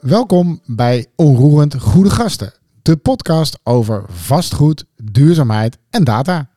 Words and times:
Welkom 0.00 0.60
bij 0.66 1.06
Onroerend 1.16 1.80
Goede 1.80 2.10
Gasten, 2.10 2.52
de 2.82 2.96
podcast 2.96 3.58
over 3.62 4.04
vastgoed, 4.08 4.84
duurzaamheid 4.96 5.78
en 5.90 6.04
data. 6.04 6.50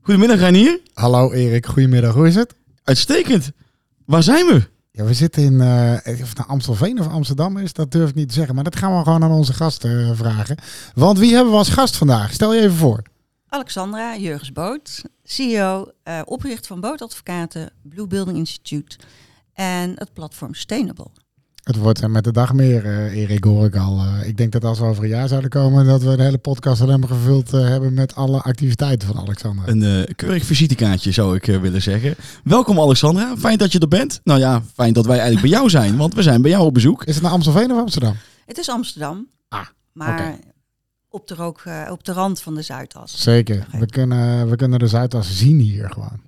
Goedemiddag 0.00 0.38
Reinier. 0.38 0.80
Hallo 0.94 1.32
Erik, 1.32 1.66
goedemiddag, 1.66 2.14
hoe 2.14 2.26
is 2.26 2.34
het? 2.34 2.54
Uitstekend. 2.84 3.50
Waar 4.06 4.22
zijn 4.22 4.46
we? 4.46 4.68
Ja, 4.90 5.04
we 5.04 5.14
zitten 5.14 5.42
in 5.42 5.60
eh, 5.60 5.92
of 6.22 6.28
het 6.28 6.36
nou 6.36 6.48
Amstelveen 6.48 7.00
of 7.00 7.08
Amsterdam 7.08 7.56
is, 7.56 7.72
dat 7.72 7.92
durf 7.92 8.08
ik 8.08 8.14
niet 8.14 8.28
te 8.28 8.34
zeggen, 8.34 8.54
maar 8.54 8.64
dat 8.64 8.76
gaan 8.76 8.96
we 8.98 9.04
gewoon 9.04 9.24
aan 9.24 9.32
onze 9.32 9.52
gasten 9.52 10.08
eh, 10.08 10.16
vragen. 10.16 10.56
Want 10.94 11.18
wie 11.18 11.34
hebben 11.34 11.52
we 11.52 11.58
als 11.58 11.68
gast 11.68 11.96
vandaag? 11.96 12.32
Stel 12.32 12.54
je 12.54 12.60
even 12.60 12.76
voor. 12.76 13.02
Alexandra 13.48 14.16
Jurgens 14.16 14.52
Boot, 14.52 15.02
CEO, 15.24 15.90
eh 16.02 16.20
oprichter 16.24 16.66
van 16.66 16.80
Bootadvocaten, 16.80 17.72
Blue 17.82 18.06
Building 18.06 18.36
Institute 18.36 18.98
en 19.52 19.92
het 19.94 20.12
platform 20.12 20.54
Sustainable. 20.54 21.10
Het 21.62 21.76
wordt 21.76 22.02
eh, 22.02 22.08
met 22.08 22.24
de 22.24 22.32
dag 22.32 22.52
meer, 22.52 22.84
eh, 22.84 23.16
Erik, 23.16 23.44
hoor 23.44 23.64
ik 23.64 23.76
al. 23.76 23.98
Eh, 23.98 24.28
ik 24.28 24.36
denk 24.36 24.52
dat 24.52 24.64
als 24.64 24.78
we 24.78 24.84
over 24.84 25.02
een 25.02 25.08
jaar 25.08 25.28
zouden 25.28 25.50
komen, 25.50 25.86
dat 25.86 26.02
we 26.02 26.16
de 26.16 26.22
hele 26.22 26.38
podcast 26.38 26.80
alleen 26.80 27.00
maar 27.00 27.08
gevuld 27.08 27.50
hebben 27.50 27.94
met 27.94 28.14
alle 28.14 28.40
activiteiten 28.40 29.08
van 29.08 29.18
Alexander. 29.18 29.68
Een 29.68 29.82
eh, 29.82 30.14
keurig 30.16 30.44
visitekaartje 30.44 31.12
zou 31.12 31.36
ik 31.36 31.44
willen 31.44 31.82
zeggen. 31.82 32.14
Welkom 32.44 32.80
Alexandra. 32.80 33.36
Fijn 33.36 33.58
dat 33.58 33.72
je 33.72 33.78
er 33.78 33.88
bent. 33.88 34.20
Nou 34.24 34.40
ja, 34.40 34.62
fijn 34.74 34.92
dat 34.92 35.06
wij 35.06 35.18
eigenlijk 35.18 35.48
bij 35.48 35.58
jou 35.58 35.70
zijn, 35.70 35.96
want 35.96 36.14
we 36.14 36.22
zijn 36.22 36.42
bij 36.42 36.50
jou 36.50 36.64
op 36.64 36.74
bezoek. 36.74 37.04
Is 37.04 37.14
het 37.14 37.22
naar 37.22 37.32
Amstelveen 37.32 37.72
of 37.72 37.78
Amsterdam? 37.78 38.16
Het 38.46 38.58
is 38.58 38.68
Amsterdam, 38.68 39.26
Ah, 39.48 39.66
maar 39.92 40.38
op, 41.08 41.28
de 41.28 41.34
rook, 41.34 41.62
eh, 41.64 41.88
op 41.90 42.04
de 42.04 42.12
rand 42.12 42.40
van 42.40 42.54
de 42.54 42.62
Zuidas. 42.62 43.22
Zeker. 43.22 43.66
We 43.78 43.86
kunnen, 43.86 44.48
we 44.50 44.56
kunnen 44.56 44.78
de 44.78 44.86
Zuidas 44.86 45.38
zien 45.38 45.58
hier 45.58 45.90
gewoon. 45.90 46.20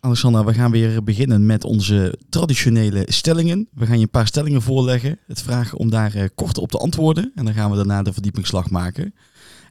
Alexandra, 0.00 0.44
we 0.44 0.54
gaan 0.54 0.70
weer 0.70 1.04
beginnen 1.04 1.46
met 1.46 1.64
onze 1.64 2.18
traditionele 2.28 3.02
stellingen. 3.06 3.68
We 3.74 3.86
gaan 3.86 3.96
je 3.96 4.02
een 4.02 4.10
paar 4.10 4.26
stellingen 4.26 4.62
voorleggen. 4.62 5.18
Het 5.26 5.42
vragen 5.42 5.78
om 5.78 5.90
daar 5.90 6.14
eh, 6.14 6.28
kort 6.34 6.58
op 6.58 6.70
te 6.70 6.78
antwoorden. 6.78 7.32
En 7.34 7.44
dan 7.44 7.54
gaan 7.54 7.70
we 7.70 7.76
daarna 7.76 8.02
de 8.02 8.12
verdiepingsslag 8.12 8.70
maken. 8.70 9.14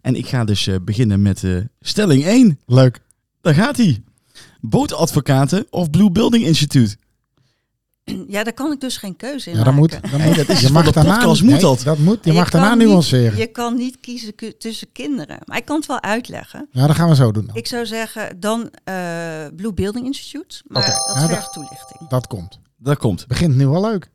En 0.02 0.16
ik 0.16 0.28
ga 0.28 0.44
dus 0.44 0.68
eh, 0.68 0.76
beginnen 0.82 1.22
met 1.22 1.44
eh, 1.44 1.58
stelling 1.82 2.26
1. 2.26 2.60
Leuk. 2.66 3.02
Daar 3.42 3.54
gaat 3.54 3.78
hij. 3.78 4.04
Bootadvocaten 4.62 5.66
of 5.70 5.90
Blue 5.90 6.12
Building 6.12 6.46
Institute? 6.46 6.98
Ja, 8.28 8.44
daar 8.44 8.54
kan 8.54 8.72
ik 8.72 8.80
dus 8.82 8.98
geen 8.98 9.16
keuze 9.16 9.50
in 9.52 9.58
Ja, 9.58 9.64
dat 9.64 9.74
moet. 9.74 9.92
maken. 9.92 10.12
Dat 10.12 10.20
moet. 10.22 10.36
dat 10.36 10.50
is 10.50 10.60
je 10.62 10.70
mag 10.72 10.86
de 10.86 10.92
daarna, 10.92 11.14
podcast 11.16 11.42
moet 11.44 11.60
dat. 11.62 11.82
dat 11.84 11.98
moet. 11.98 12.20
Je 12.24 12.32
Je 12.32 12.38
mag 12.38 12.50
daarna 12.50 12.76
niet- 12.76 12.88
nuanceren. 12.88 13.38
Je 13.38 13.48
kan 13.48 13.76
niet 13.76 13.98
kiezen 14.00 14.34
tussen 14.58 14.92
kinderen, 14.92 15.38
maar 15.46 15.58
ik 15.58 15.66
kan 15.66 15.76
het 15.78 15.86
wel 15.86 16.02
uitleggen. 16.02 16.68
Ja, 16.72 16.88
dat 16.88 16.96
gaan 16.96 17.10
we 17.10 17.16
zo 17.16 17.32
doen. 17.32 17.46
dan. 17.46 17.56
Ik 17.56 17.68
zou 17.68 17.86
zeggen 17.86 18.40
dan 18.40 18.70
eh, 18.84 18.94
Blue 19.56 19.74
Building 19.74 20.06
Institute, 20.06 20.62
maar 20.68 20.86
dat 20.86 20.92
ja, 21.16 21.20
dat- 21.22 21.30
vergt 21.30 21.54
toelichting. 21.54 22.10
Dat 22.10 22.28
komt. 22.28 22.60
Daar 22.78 22.98
komt. 22.98 23.28
Begint 23.28 23.56
nu 23.56 23.66
al 23.68 23.82
leuk. 23.82 24.10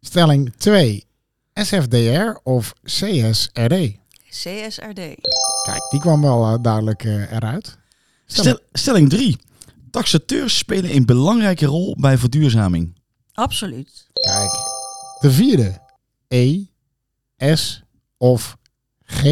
Stelling 0.00 0.52
2. 0.56 1.04
SFDR 1.54 2.38
of 2.42 2.72
CSRD? 2.84 4.00
CSRD. 4.30 5.00
Kijk, 5.64 5.86
die 5.90 6.00
kwam 6.00 6.20
wel 6.22 6.44
eh, 6.52 6.62
duidelijk 6.62 7.04
eh, 7.04 7.32
eruit. 7.32 7.78
Stel, 8.26 8.58
stelling 8.72 9.08
3. 9.10 9.36
Taxateurs 9.90 10.58
spelen 10.58 10.94
een 10.94 11.04
belangrijke 11.06 11.66
rol 11.66 11.96
bij 12.00 12.18
verduurzaming. 12.18 13.00
Absoluut. 13.32 14.06
Kijk. 14.12 14.50
De 15.20 15.30
vierde. 15.30 15.80
E, 16.28 16.64
S 17.38 17.82
of 18.16 18.56
G? 19.04 19.22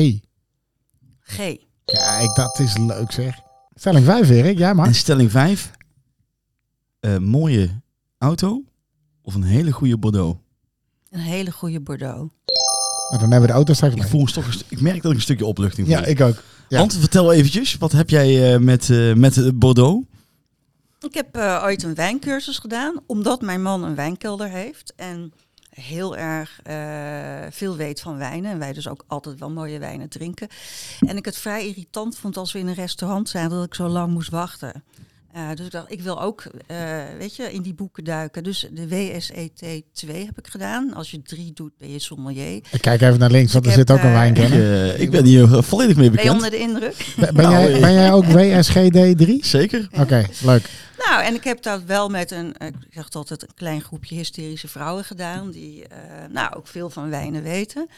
G. 1.21 1.37
Kijk, 1.85 2.35
dat 2.35 2.59
is 2.59 2.77
leuk 2.77 3.13
zeg. 3.13 3.39
Stelling 3.75 4.05
5, 4.05 4.31
Erik. 4.31 4.59
Jij 4.59 4.75
mag. 4.75 4.87
En 4.87 4.95
stelling 4.95 5.31
5. 5.31 5.71
Een 7.01 7.23
mooie 7.25 7.81
auto 8.19 8.63
of 9.23 9.35
een 9.35 9.43
hele 9.43 9.71
goede 9.73 9.99
Bordeaux? 9.99 10.39
Een 11.11 11.21
hele 11.21 11.51
goede 11.51 11.81
Bordeaux. 11.81 12.33
Nou, 13.09 13.23
dan 13.23 13.31
hebben 13.31 13.41
we 13.41 13.47
de 13.47 13.53
auto 13.53 13.73
straks 13.73 13.95
Ik, 13.95 14.01
mee. 14.01 14.11
voel 14.11 14.25
toch 14.25 14.47
een 14.47 14.61
ik 14.69 14.81
merk 14.81 15.03
dat 15.03 15.11
ik 15.11 15.17
een 15.17 15.23
stukje 15.23 15.47
opluchting 15.47 15.87
voel. 15.87 15.97
Ja, 15.97 16.05
ik 16.05 16.21
ook. 16.21 16.43
ja. 16.69 16.79
Want 16.79 16.95
vertel 16.97 17.33
eventjes, 17.33 17.77
wat 17.77 17.93
heb 17.93 18.11
jij 18.11 18.53
eh, 18.55 18.61
met, 18.61 18.91
eh, 18.91 19.15
met 19.15 19.37
eh, 19.37 19.49
Bordeaux? 19.55 20.07
Ik 21.01 21.15
heb 21.15 21.37
eh, 21.37 21.63
ooit 21.65 21.83
een 21.83 21.95
wijncursus 21.95 22.59
gedaan, 22.59 23.01
omdat 23.07 23.41
mijn 23.41 23.63
man 23.63 23.85
een 23.85 23.95
wijnkelder 23.95 24.49
heeft 24.49 24.93
en 24.97 25.33
heel 25.71 26.17
erg 26.17 26.61
eh, 26.63 27.51
veel 27.51 27.77
weet 27.77 28.01
van 28.01 28.17
wijnen. 28.17 28.51
En 28.51 28.59
wij 28.59 28.73
dus 28.73 28.89
ook 28.89 29.05
altijd 29.07 29.39
wel 29.39 29.51
mooie 29.51 29.79
wijnen 29.79 30.09
drinken. 30.09 30.49
En 31.01 31.17
ik 31.17 31.25
het 31.25 31.39
vrij 31.39 31.67
irritant 31.67 32.19
vond 32.19 32.37
als 32.37 32.53
we 32.53 32.59
in 32.59 32.67
een 32.67 32.75
restaurant 32.75 33.29
zaten 33.29 33.57
dat 33.57 33.67
ik 33.67 33.75
zo 33.75 33.89
lang 33.89 34.13
moest 34.13 34.31
wachten. 34.31 34.85
Eh, 35.33 35.49
dus 35.55 35.67
ik 35.67 35.73
dacht, 35.73 35.93
ik 35.93 36.01
wil 36.01 36.23
ook, 36.23 36.45
eh, 36.67 36.77
weet 37.19 37.37
je, 37.37 37.53
in 37.53 37.63
die 37.63 37.75
boeken 37.75 38.05
duiken. 38.05 38.43
Dus 38.43 38.67
de 38.73 38.89
WSET 38.89 39.83
2 39.93 40.25
heb 40.27 40.39
ik 40.39 40.47
gedaan. 40.47 40.95
Als 40.95 41.11
je 41.11 41.23
drie 41.23 41.53
doet, 41.53 41.73
ben 41.79 41.93
je 41.93 41.99
sommelier. 41.99 42.63
Ik 42.71 42.81
kijk 42.81 43.01
even 43.01 43.19
naar 43.19 43.31
links, 43.31 43.53
want 43.53 43.67
er 43.67 43.73
zit 43.73 43.89
heb, 43.89 43.97
ook 43.99 44.05
een 44.05 44.15
eh, 44.15 44.27
Ik, 44.29 44.37
wijnkenner. 44.37 45.01
ik 45.01 45.11
ben 45.11 45.25
hier 45.25 45.63
volledig 45.63 45.97
mee 45.97 46.11
Ben 46.11 46.25
je 46.25 46.31
bekend. 46.31 46.35
onder 46.35 46.51
de 46.51 46.59
indruk? 46.59 47.15
Ben, 47.17 47.35
ben 47.35 47.45
Nou, 47.51 47.71
jij, 47.71 47.81
ben 47.81 47.93
jij 47.93 48.13
ook 48.13 48.25
WSGD 48.37 49.19
3? 49.19 49.47
Zeker. 49.47 49.89
Oké, 49.99 50.27
leuk. 50.43 50.71
Nou, 51.07 51.23
en 51.23 51.35
ik 51.35 51.45
heb 51.45 51.63
dat 51.63 51.83
wel 51.85 52.09
met 52.09 52.31
een, 52.31 52.57
eh, 52.57 52.67
ik 52.67 52.75
zeg 52.91 53.05
het 53.05 53.15
altijd, 53.15 53.43
een 53.43 53.55
klein 53.55 53.81
groepje 53.81 54.15
hysterische 54.15 54.69
vrouwen 54.69 55.05
gedaan. 55.05 55.51
Die 55.51 55.87
eh, 55.87 55.99
nou, 56.31 56.55
ook 56.57 56.67
veel 56.67 56.91
van 56.91 57.11
wijnen 57.11 57.43
weten. 57.43 57.89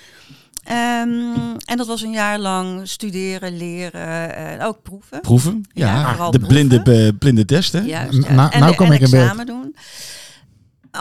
Ehm, 0.63 1.57
en 1.65 1.77
dat 1.77 1.87
was 1.87 2.03
een 2.03 2.11
jaar 2.13 2.39
lang 2.39 2.89
studeren, 2.89 3.57
leren 3.57 4.35
en 4.37 4.63
ook 4.63 4.83
proeven. 4.83 5.21
Proeven? 5.21 5.65
Ja, 5.73 5.87
Ja, 5.87 6.11
de 6.11 6.17
proeven. 6.39 6.47
blinde, 6.49 6.83
eh, 7.07 7.19
blinde 7.19 7.45
test, 7.45 7.73
hè? 7.73 7.81
Juist, 7.81 8.23
ja. 8.27 8.33
nou- 8.33 8.51
en, 8.53 8.61
nou 8.61 8.75
kom 8.75 8.87
en 8.87 8.93
ik 8.93 8.99
beeld. 9.01 9.13
examen 9.13 9.47
doen. 9.47 9.75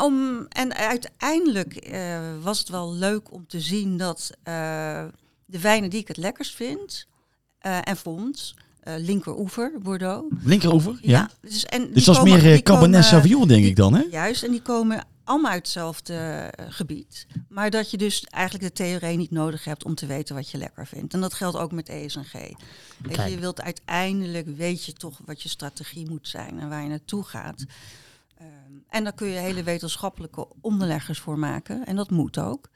Om, 0.03 0.45
en 0.49 0.75
uiteindelijk 0.75 1.75
eh, 1.75 2.19
was 2.41 2.59
het 2.59 2.69
wel 2.69 2.93
leuk 2.93 3.33
om 3.33 3.45
te 3.47 3.59
zien 3.59 3.97
dat 3.97 4.29
eh, 4.43 4.53
de 5.45 5.59
wijnen 5.59 5.89
die 5.89 5.99
ik 5.99 6.07
het 6.07 6.17
lekkerst 6.17 6.55
vind 6.55 7.07
eh, 7.59 7.77
en 7.83 7.97
vond, 7.97 8.53
eh 8.83 8.93
linkeroever, 8.97 9.71
Bordeaux. 9.83 10.33
Linkeroever? 10.43 10.97
Ja. 11.01 11.29
dus, 11.41 11.65
en 11.65 11.89
Dus 11.93 12.03
dat 12.05 12.15
is 12.15 12.23
meer 12.23 12.51
eh, 12.53 12.59
Cabernet 12.61 13.03
Sauvignon, 13.05 13.47
denk 13.47 13.65
ik 13.65 13.75
dan, 13.75 13.93
hè? 13.93 14.03
Juist, 14.11 14.43
en 14.43 14.51
die 14.51 14.61
komen 14.61 15.03
allemaal 15.31 15.51
uit 15.51 15.61
hetzelfde 15.61 16.13
eh, 16.13 16.65
gebied. 16.69 17.27
Maar 17.49 17.69
dat 17.69 17.91
je 17.91 17.97
dus 17.97 18.23
eigenlijk 18.23 18.63
de 18.63 18.83
theorie 18.83 19.17
niet 19.17 19.31
nodig 19.31 19.63
hebt 19.63 19.85
om 19.85 19.95
te 19.95 20.05
weten 20.05 20.35
wat 20.35 20.49
je 20.49 20.57
lekker 20.57 20.87
vindt. 20.87 21.13
En 21.13 21.21
dat 21.21 21.33
geldt 21.33 21.57
ook 21.57 21.71
met 21.71 21.89
ESG. 21.89 22.33
Weet 23.01 23.15
je, 23.15 23.29
je 23.29 23.39
wilt 23.39 23.61
uiteindelijk, 23.61 24.47
weet 24.47 24.85
je 24.85 24.93
toch 24.93 25.19
wat 25.25 25.41
je 25.41 25.49
strategie 25.49 26.09
moet 26.09 26.27
zijn 26.27 26.59
en 26.59 26.69
waar 26.69 26.83
je 26.83 26.89
naartoe 26.89 27.23
gaat. 27.23 27.65
Ehm, 28.37 28.47
en 28.89 29.03
daar 29.03 29.13
kun 29.13 29.27
je 29.27 29.39
hele 29.39 29.63
wetenschappelijke 29.63 30.47
onderleggers 30.61 31.19
voor 31.19 31.39
maken. 31.39 31.85
En 31.85 31.95
dat 31.95 32.09
moet 32.09 32.37
ook. 32.37 32.69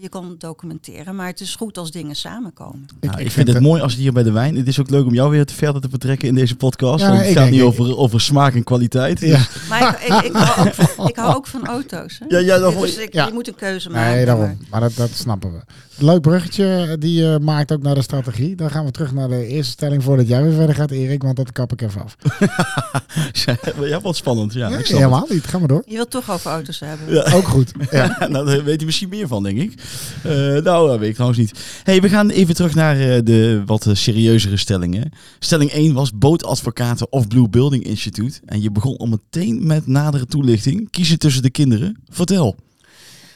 Je 0.00 0.08
kan 0.08 0.28
het 0.28 0.40
documenteren, 0.40 1.16
maar 1.16 1.26
het 1.26 1.40
is 1.40 1.54
goed 1.56 1.78
als 1.78 1.90
dingen 1.90 2.16
samenkomen. 2.16 2.86
Nou, 3.00 3.20
ik, 3.20 3.30
vind 3.30 3.48
het 3.48 3.60
mooi 3.60 3.82
als 3.82 3.92
het 3.92 4.00
hier 4.00 4.12
bij 4.12 4.22
de 4.22 4.32
wijn. 4.32 4.56
Het 4.56 4.66
is 4.66 4.80
ook 4.80 4.90
leuk 4.90 5.04
om 5.06 5.14
jou 5.14 5.30
weer 5.30 5.44
te 5.44 5.54
verder 5.54 5.80
te 5.80 5.88
betrekken 5.88 6.28
in 6.28 6.34
deze 6.34 6.56
podcast. 6.56 7.02
Ja, 7.02 7.08
want 7.08 7.20
ik 7.20 7.26
het 7.28 7.38
gaat 7.38 7.50
niet 7.50 7.60
ik- 7.60 7.66
over, 7.66 7.96
over 7.96 8.20
smaak 8.20 8.54
en 8.54 8.64
kwaliteit. 8.64 9.20
Ja. 9.20 9.36
Dus- 9.36 9.48
Maar 9.68 10.02
ik, 10.06 10.12
ik, 10.12 10.22
ik, 10.24 10.32
hou, 10.32 10.66
ook 10.68 10.74
van, 10.74 11.08
ik 11.08 11.16
hou 11.16 11.34
ook 11.36 11.46
van 11.46 11.66
auto's. 11.66 12.18
Hè? 12.18 12.36
Ja, 12.36 12.44
ja, 12.44 12.58
dat 12.58 12.80
dus 12.80 12.96
ik, 12.96 13.12
ja. 13.12 13.26
je 13.26 13.32
moet 13.32 13.48
een 13.48 13.54
keuze 13.54 13.90
maken. 13.90 14.14
Nee, 14.14 14.24
daarom. 14.24 14.58
maar- 14.70 14.80
dat, 14.80 14.92
dat 14.96 15.10
snappen 15.14 15.52
we. 15.52 15.58
Leuk 16.04 16.20
bruggetje, 16.20 16.96
die 16.98 17.22
je 17.22 17.38
maakt 17.42 17.72
ook 17.72 17.82
naar 17.82 17.94
de 17.94 18.02
strategie. 18.02 18.54
Dan 18.56 18.70
gaan 18.70 18.84
we 18.84 18.90
terug 18.90 19.12
naar 19.12 19.28
de 19.28 19.46
eerste 19.46 19.72
stelling 19.72 20.02
voordat 20.02 20.28
jij 20.28 20.42
weer 20.42 20.52
verder 20.52 20.74
gaat, 20.74 20.90
Erik, 20.90 21.22
want 21.22 21.36
dat 21.36 21.52
kap 21.52 21.72
ik 21.72 21.80
even 21.82 22.02
af. 22.02 22.16
ja, 23.84 24.00
wat 24.00 24.16
spannend. 24.16 24.52
Ja, 24.52 24.68
ik 24.68 24.86
helemaal 24.86 25.26
niet. 25.28 25.44
Ga 25.46 25.58
maar 25.58 25.68
door. 25.68 25.82
Je 25.86 25.94
wilt 25.94 26.10
toch 26.10 26.30
over 26.30 26.50
auto's 26.50 26.80
hebben. 26.80 27.14
Ja. 27.14 27.32
Ook 27.32 27.48
goed. 27.48 27.72
Ja. 27.90 28.16
nou, 28.28 28.46
daar 28.46 28.64
weet 28.64 28.76
hij 28.76 28.86
misschien 28.86 29.08
meer 29.08 29.26
van, 29.28 29.42
denk 29.42 29.58
ik. 29.58 29.82
Eh, 30.24 30.32
nou, 30.62 30.88
dat 30.88 30.98
weet 30.98 31.08
ik 31.08 31.14
trouwens 31.14 31.40
niet. 31.40 31.80
hey, 31.82 32.00
we 32.00 32.08
gaan 32.08 32.30
even 32.30 32.54
terug 32.54 32.74
naar 32.74 33.00
eh, 33.00 33.18
de 33.24 33.62
wat 33.66 33.86
eh, 33.86 33.94
serieuzere 33.94 34.56
stellingen. 34.56 35.12
Stelling 35.38 35.70
1 35.70 35.92
was 35.94 36.12
bootadvocaten 36.14 37.12
of 37.12 37.28
Blue 37.28 37.48
Building 37.48 37.84
Institute. 37.84 38.40
En 38.44 38.62
je 38.62 38.70
begon 38.70 38.96
al 38.96 39.06
meteen 39.06 39.66
met 39.66 39.86
nadere 39.86 40.26
toelichting. 40.26 40.90
Kiezen 40.90 41.18
tussen 41.18 41.42
de 41.42 41.50
kinderen. 41.50 41.96
Vertel. 42.08 42.56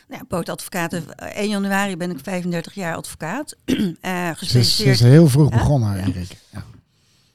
Nou, 0.08 0.22
bootadvocaten. 0.28 1.04
eh, 1.16 1.40
1 1.42 1.48
januari 1.48 1.96
ben 1.96 2.10
ik 2.10 2.18
35 2.22 2.74
jaar 2.74 2.96
advocaat. 2.96 3.54
eh 3.64 4.28
ze 4.28 4.34
gespecialiseerd. 4.36 4.94
is 4.94 5.00
heel 5.00 5.28
vroeg 5.28 5.50
Ja? 5.50 5.56
begonnen, 5.56 5.96
Ja. 5.96 6.04
Erik. 6.06 6.36
Ja. 6.52 6.64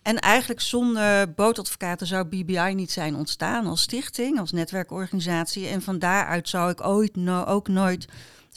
En 0.02 0.20
eigenlijk 0.20 0.62
zonder 0.62 1.34
bootadvocaten 1.34 2.08
zou 2.08 2.26
BBI 2.26 2.74
niet 2.76 2.92
zijn 2.92 3.16
ontstaan 3.16 3.66
als 3.66 3.82
stichting, 3.82 4.40
als 4.40 4.52
netwerkorganisatie. 4.52 5.68
En 5.68 5.82
van 5.82 6.00
daaruit 6.00 6.50
zou 6.50 6.72
ik 6.72 6.86
ooit 6.86 7.16
no- 7.16 7.44
ook 7.44 7.68
nooit 7.68 8.08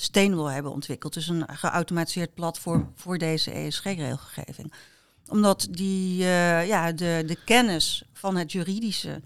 Sustainable 0.02 0.50
hebben 0.50 0.72
ontwikkeld. 0.72 1.14
Dus 1.14 1.28
een 1.28 1.44
geautomatiseerd 1.46 2.34
platform 2.34 2.92
voor 2.94 3.18
deze 3.18 3.50
ESG-regelgeving. 3.50 4.72
Omdat 5.28 5.68
die, 5.70 6.22
eh, 6.22 6.66
ja, 6.66 6.92
de, 6.92 7.22
de 7.26 7.36
kennis 7.44 8.04
van 8.12 8.36
het 8.36 8.52
juridische, 8.52 9.20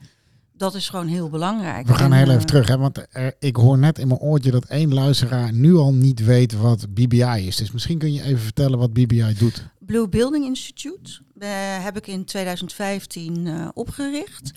dat 0.52 0.74
is 0.74 0.88
gewoon 0.88 1.06
heel 1.06 1.28
belangrijk. 1.28 1.86
We 1.86 1.94
gaan 1.94 2.12
En, 2.12 2.18
heel 2.18 2.28
eh, 2.28 2.34
even 2.34 2.46
terug, 2.46 2.68
hè, 2.68 2.78
want 2.78 3.06
er, 3.10 3.34
ik 3.38 3.56
hoor 3.56 3.78
net 3.78 3.98
in 3.98 4.08
mijn 4.08 4.20
oortje 4.20 4.50
dat 4.50 4.64
één 4.64 4.94
luisteraar 4.94 5.52
nu 5.52 5.74
al 5.74 5.92
niet 5.92 6.24
weet 6.24 6.52
wat 6.52 6.94
BBI 6.94 7.46
is. 7.46 7.56
Dus 7.56 7.70
misschien 7.70 7.98
kun 7.98 8.12
je 8.12 8.22
even 8.22 8.42
vertellen 8.42 8.78
wat 8.78 8.92
BBI 8.92 9.34
doet. 9.38 9.66
Blue 9.78 10.08
Building 10.08 10.44
Institute 10.44 11.20
eh, 11.38 11.48
heb 11.84 11.96
ik 11.96 12.06
in 12.06 12.24
2015 12.24 13.46
eh, 13.46 13.68
opgericht. 13.74 14.52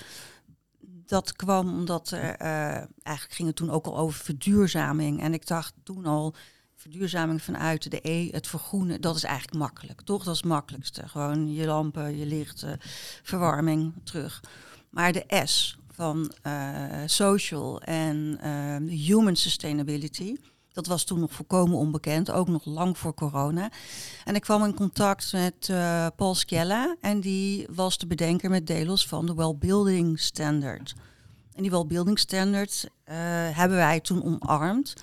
Dat 1.09 1.33
kwam 1.33 1.67
omdat 1.67 2.11
er, 2.11 2.35
eh, 2.35 2.75
eigenlijk 3.03 3.35
ging 3.35 3.47
het 3.47 3.57
toen 3.57 3.69
ook 3.69 3.85
al 3.85 3.97
over 3.97 4.23
verduurzaming. 4.23 5.21
En 5.21 5.33
ik 5.33 5.47
dacht 5.47 5.73
toen 5.83 6.05
al, 6.05 6.35
verduurzaming 6.75 7.41
vanuit 7.41 7.91
de 7.91 7.99
E, 8.01 8.29
het 8.31 8.47
vergroenen, 8.47 9.01
dat 9.01 9.15
is 9.15 9.23
eigenlijk 9.23 9.57
makkelijk. 9.57 10.01
Toch, 10.01 10.23
dat 10.23 10.33
is 10.33 10.39
het 10.39 10.49
makkelijkste. 10.49 11.07
Gewoon 11.07 11.53
je 11.53 11.65
lampen, 11.65 12.17
je 12.17 12.25
licht, 12.25 12.65
verwarming 13.23 13.93
terug. 14.03 14.41
Maar 14.89 15.11
de 15.11 15.43
S 15.45 15.77
van 15.99 16.31
eh, 16.41 17.01
social 17.05 17.81
en 17.81 18.37
eh, 18.41 18.97
human 19.07 19.35
sustainability, 19.35 20.35
dat 20.73 20.85
was 20.87 21.03
toen 21.03 21.19
nog 21.19 21.33
volkomen 21.33 21.77
onbekend, 21.77 22.31
ook 22.31 22.47
nog 22.47 22.65
lang 22.65 22.97
voor 22.97 23.13
corona. 23.13 23.71
En 24.25 24.35
ik 24.35 24.41
kwam 24.41 24.63
in 24.63 24.73
contact 24.73 25.31
met 25.33 25.69
eh, 25.69 26.07
Paul 26.15 26.35
Schiella 26.35 26.95
en 27.01 27.19
die 27.19 27.67
was 27.71 27.97
de 27.97 28.07
bedenker 28.07 28.49
met 28.49 28.67
Delos 28.67 29.07
van 29.07 29.25
de 29.25 29.33
Wellbuilding 29.33 30.19
Standard. 30.19 30.93
En 31.53 31.61
die 31.61 31.71
Wellbuilding 31.71 32.19
Standard 32.19 32.89
eh, 33.03 33.15
hebben 33.51 33.77
wij 33.77 33.99
toen 33.99 34.23
omarmd 34.23 34.93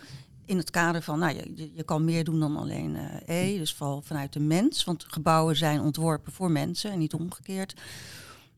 in 0.45 0.57
het 0.57 0.71
kader 0.71 1.03
van, 1.03 1.19
nou, 1.19 1.35
je- 1.37 1.71
je, 1.75 1.83
kan 1.83 2.05
meer 2.05 2.25
doen 2.25 2.41
dan 2.41 2.57
alleen 2.57 2.97
eh 2.97 3.55
E, 3.55 3.59
dus 3.59 3.75
vooral 3.75 4.03
vanuit 4.03 4.33
de 4.33 4.41
mens, 4.41 4.85
want 4.85 5.05
gebouwen 5.09 5.57
zijn 5.57 5.81
ontworpen 5.81 6.33
voor 6.33 6.51
mensen 6.51 6.91
en 6.91 6.99
niet 6.99 7.15
omgekeerd. 7.15 7.75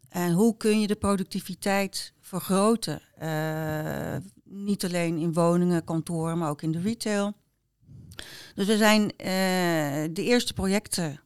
En 0.09 0.33
hoe 0.33 0.57
kun 0.57 0.81
je 0.81 0.87
de 0.87 0.95
productiviteit 0.97 2.13
vergroten? 2.21 3.01
Niet 4.49 4.85
alleen 4.85 5.19
in 5.19 5.33
woningen, 5.33 5.85
kantoren, 5.85 6.39
maar 6.39 6.51
ook 6.51 6.63
in 6.63 6.73
de 6.73 6.81
retail. 6.81 7.35
Dus 8.55 8.67
we 8.67 8.77
zijn 8.77 9.17
eh, 9.17 10.09
de 10.13 10.23
eerste 10.23 10.55
projecten 10.55 11.21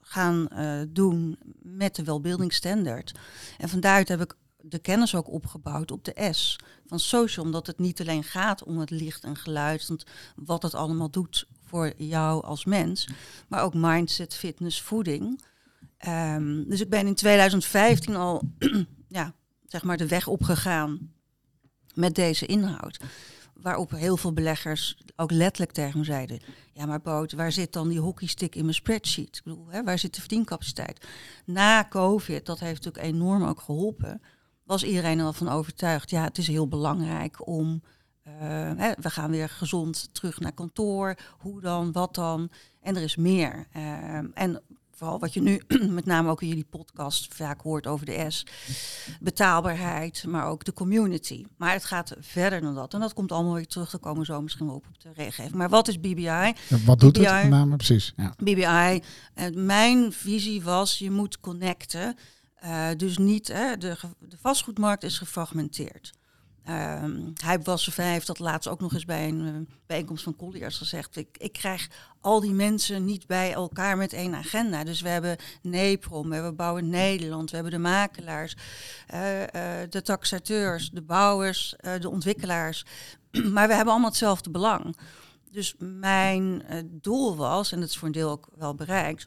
gaan 0.00 0.48
eh, 0.48 0.80
doen 0.88 1.38
met 1.62 1.94
de 1.94 2.04
Wellbuilding 2.04 2.52
Standard. 2.52 3.14
En 3.58 3.68
van 3.68 3.80
daaruit 3.80 4.08
heb 4.08 4.20
ik 4.20 4.36
de 4.56 4.78
kennis 4.78 5.14
ook 5.14 5.30
opgebouwd 5.30 5.90
op 5.90 6.04
de 6.04 6.28
S 6.30 6.56
van 6.86 7.00
social. 7.00 7.44
Omdat 7.44 7.66
het 7.66 7.78
niet 7.78 8.00
alleen 8.00 8.24
gaat 8.24 8.64
om 8.64 8.78
het 8.78 8.90
licht 8.90 9.24
en 9.24 9.36
geluid, 9.36 9.86
want 9.86 10.04
wat 10.36 10.62
het 10.62 10.74
allemaal 10.74 11.10
doet 11.10 11.46
voor 11.64 11.92
jou 11.96 12.44
als 12.44 12.64
mens. 12.64 13.08
Maar 13.48 13.62
ook 13.62 13.74
mindset, 13.74 14.34
fitness, 14.34 14.82
voeding. 14.82 15.42
Ehm, 15.98 16.64
dus 16.68 16.80
ik 16.80 16.88
ben 16.88 17.06
in 17.06 17.14
2015 17.14 18.16
al 18.16 18.42
ja, 19.08 19.34
zeg 19.66 19.82
maar 19.82 19.96
de 19.96 20.08
weg 20.08 20.26
opgegaan 20.26 21.13
met 21.94 22.14
deze 22.14 22.46
inhoud. 22.46 23.00
Waarop 23.54 23.90
heel 23.90 24.16
veel 24.16 24.32
beleggers 24.32 24.98
ook 25.16 25.30
letterlijk 25.30 25.72
tegen 25.72 25.98
me 25.98 26.04
zeiden... 26.04 26.40
ja, 26.72 26.86
maar 26.86 27.00
Boot, 27.00 27.32
waar 27.32 27.52
zit 27.52 27.72
dan 27.72 27.88
die 27.88 28.00
hockeystick 28.00 28.54
in 28.54 28.62
mijn 28.62 28.74
spreadsheet? 28.74 29.36
Ik 29.36 29.42
bedoel, 29.44 29.66
hè, 29.68 29.82
waar 29.82 29.98
zit 29.98 30.14
de 30.14 30.20
verdiencapaciteit? 30.20 31.06
Na 31.44 31.88
COVID, 31.88 32.46
dat 32.46 32.60
heeft 32.60 32.84
natuurlijk 32.84 33.14
enorm 33.14 33.44
ook 33.44 33.60
geholpen... 33.60 34.22
was 34.64 34.84
iedereen 34.84 35.18
er 35.18 35.24
al 35.24 35.32
van 35.32 35.48
overtuigd... 35.48 36.10
ja, 36.10 36.24
het 36.24 36.38
is 36.38 36.46
heel 36.46 36.68
belangrijk 36.68 37.46
om... 37.46 37.82
eh, 38.22 38.32
hè, 38.76 38.92
we 39.00 39.10
gaan 39.10 39.30
weer 39.30 39.48
gezond 39.48 40.08
terug 40.12 40.40
naar 40.40 40.52
kantoor. 40.52 41.14
Hoe 41.38 41.60
dan, 41.60 41.92
wat 41.92 42.14
dan? 42.14 42.50
En 42.80 42.96
er 42.96 43.02
is 43.02 43.16
meer. 43.16 43.66
Ehm, 43.72 44.26
en 44.34 44.62
wat 45.04 45.34
je 45.34 45.42
nu 45.42 45.62
met 45.88 46.04
name 46.04 46.30
ook 46.30 46.42
in 46.42 46.48
jullie 46.48 46.66
podcast 46.70 47.34
vaak 47.34 47.60
hoort 47.60 47.86
over 47.86 48.06
de 48.06 48.26
S. 48.28 48.46
Betaalbaarheid, 49.20 50.24
maar 50.26 50.46
ook 50.46 50.64
de 50.64 50.72
community. 50.72 51.44
Maar 51.56 51.72
het 51.72 51.84
gaat 51.84 52.14
verder 52.20 52.60
dan 52.60 52.74
dat. 52.74 52.94
En 52.94 53.00
dat 53.00 53.14
komt 53.14 53.32
allemaal 53.32 53.54
weer 53.54 53.66
terug. 53.66 53.90
Daar 53.90 54.00
komen 54.00 54.18
we 54.18 54.24
zo 54.24 54.42
misschien 54.42 54.66
wel 54.66 54.74
op 54.74 54.86
op 54.86 55.00
de 55.00 55.12
regelgeving. 55.14 55.54
Maar 55.54 55.68
wat 55.68 55.88
is 55.88 56.00
BBI? 56.00 56.22
Ja, 56.22 56.54
Wat 56.84 57.00
doet 57.00 57.16
het 57.16 57.26
met 57.26 57.48
name 57.48 57.76
precies? 57.76 58.12
Ja. 58.16 58.34
BBI, 58.36 59.02
eh, 59.34 59.50
mijn 59.54 60.12
visie 60.12 60.62
was, 60.62 60.98
je 60.98 61.10
moet 61.10 61.40
connecten. 61.40 62.16
Eh, 62.54 62.88
dus 62.96 63.18
niet, 63.18 63.48
hè, 63.48 63.76
de, 63.76 63.96
de 64.18 64.36
vastgoedmarkt 64.40 65.02
is 65.02 65.18
gefragmenteerd. 65.18 66.12
Ehm 66.64 67.32
hij 67.42 67.62
was 67.62 67.96
hij 67.96 68.12
heeft 68.12 68.26
dat 68.26 68.38
laatst 68.38 68.68
ook 68.68 68.80
nog 68.80 68.92
eens 68.92 69.04
bij 69.04 69.28
een 69.28 69.46
eh, 69.46 69.76
bijeenkomst 69.86 70.24
van 70.24 70.36
Colliers 70.36 70.76
gezegd. 70.76 71.16
Ik, 71.16 71.28
ik 71.38 71.52
krijg 71.52 71.88
al 72.20 72.40
die 72.40 72.52
mensen 72.52 73.04
niet 73.04 73.26
bij 73.26 73.52
elkaar 73.52 73.96
met 73.96 74.12
één 74.12 74.34
agenda. 74.34 74.84
Dus 74.84 75.00
we 75.00 75.08
hebben 75.08 75.36
NEPROM, 75.62 76.28
we 76.28 76.34
hebben 76.34 76.56
Bouwen 76.56 76.88
Nederland, 76.88 77.50
we 77.50 77.56
hebben 77.56 77.74
de 77.74 77.78
makelaars, 77.78 78.56
eh, 79.06 79.42
eh, 79.42 79.90
de 79.90 80.02
taxateurs, 80.02 80.90
de 80.90 81.02
bouwers, 81.02 81.74
de 82.00 82.10
ontwikkelaars. 82.10 82.84
maar 83.54 83.68
we 83.68 83.74
hebben 83.74 83.92
allemaal 83.92 84.10
hetzelfde 84.10 84.50
belang. 84.50 84.96
Dus 85.50 85.74
mijn 85.78 86.62
doel 86.90 87.36
was, 87.36 87.72
en 87.72 87.80
dat 87.80 87.88
is 87.88 87.96
voor 87.96 88.08
een 88.08 88.14
deel 88.14 88.30
ook 88.30 88.48
wel 88.56 88.74
bereikt, 88.74 89.26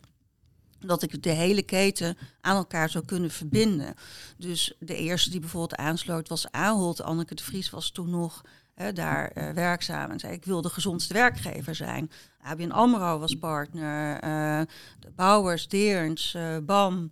dat 0.79 1.03
ik 1.03 1.23
de 1.23 1.29
hele 1.29 1.61
keten 1.61 2.17
aan 2.41 2.55
elkaar 2.55 2.89
zou 2.89 3.05
kunnen 3.05 3.31
verbinden. 3.31 3.93
Dus 4.37 4.75
de 4.79 4.95
eerste 4.95 5.29
die 5.29 5.39
bijvoorbeeld 5.39 5.79
aansloot 5.79 6.29
was 6.29 6.51
Ahold. 6.51 7.01
Anneke 7.01 7.35
de 7.35 7.43
Vries 7.43 7.69
was 7.69 7.91
toen 7.91 8.09
nog 8.09 8.43
hè, 8.77 8.93
daar 8.93 9.27
eh, 9.27 9.49
werkzaam 9.49 10.11
en 10.11 10.19
zei 10.19 10.33
ik 10.33 10.45
wil 10.45 10.61
de 10.61 10.69
gezondste 10.69 11.13
werkgever 11.13 11.75
zijn. 11.75 12.11
ABN 12.41 12.71
AMRO 12.71 13.19
was 13.19 13.35
partner, 13.35 14.19
eh, 14.19 14.61
de 14.99 15.11
Bouwers, 15.15 15.67
Deerns, 15.67 16.33
eh, 16.33 16.57
BAM. 16.63 17.11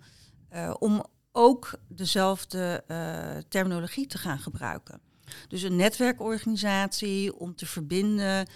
om 0.79 1.05
ook 1.31 1.73
dezelfde 1.87 2.83
terminologie 3.49 4.07
te 4.07 4.17
gaan 4.17 4.39
gebruiken. 4.39 5.01
Dus 5.47 5.61
een 5.61 5.75
netwerkorganisatie 5.75 7.35
om 7.39 7.55
te 7.55 7.65
verbinden 7.65 8.47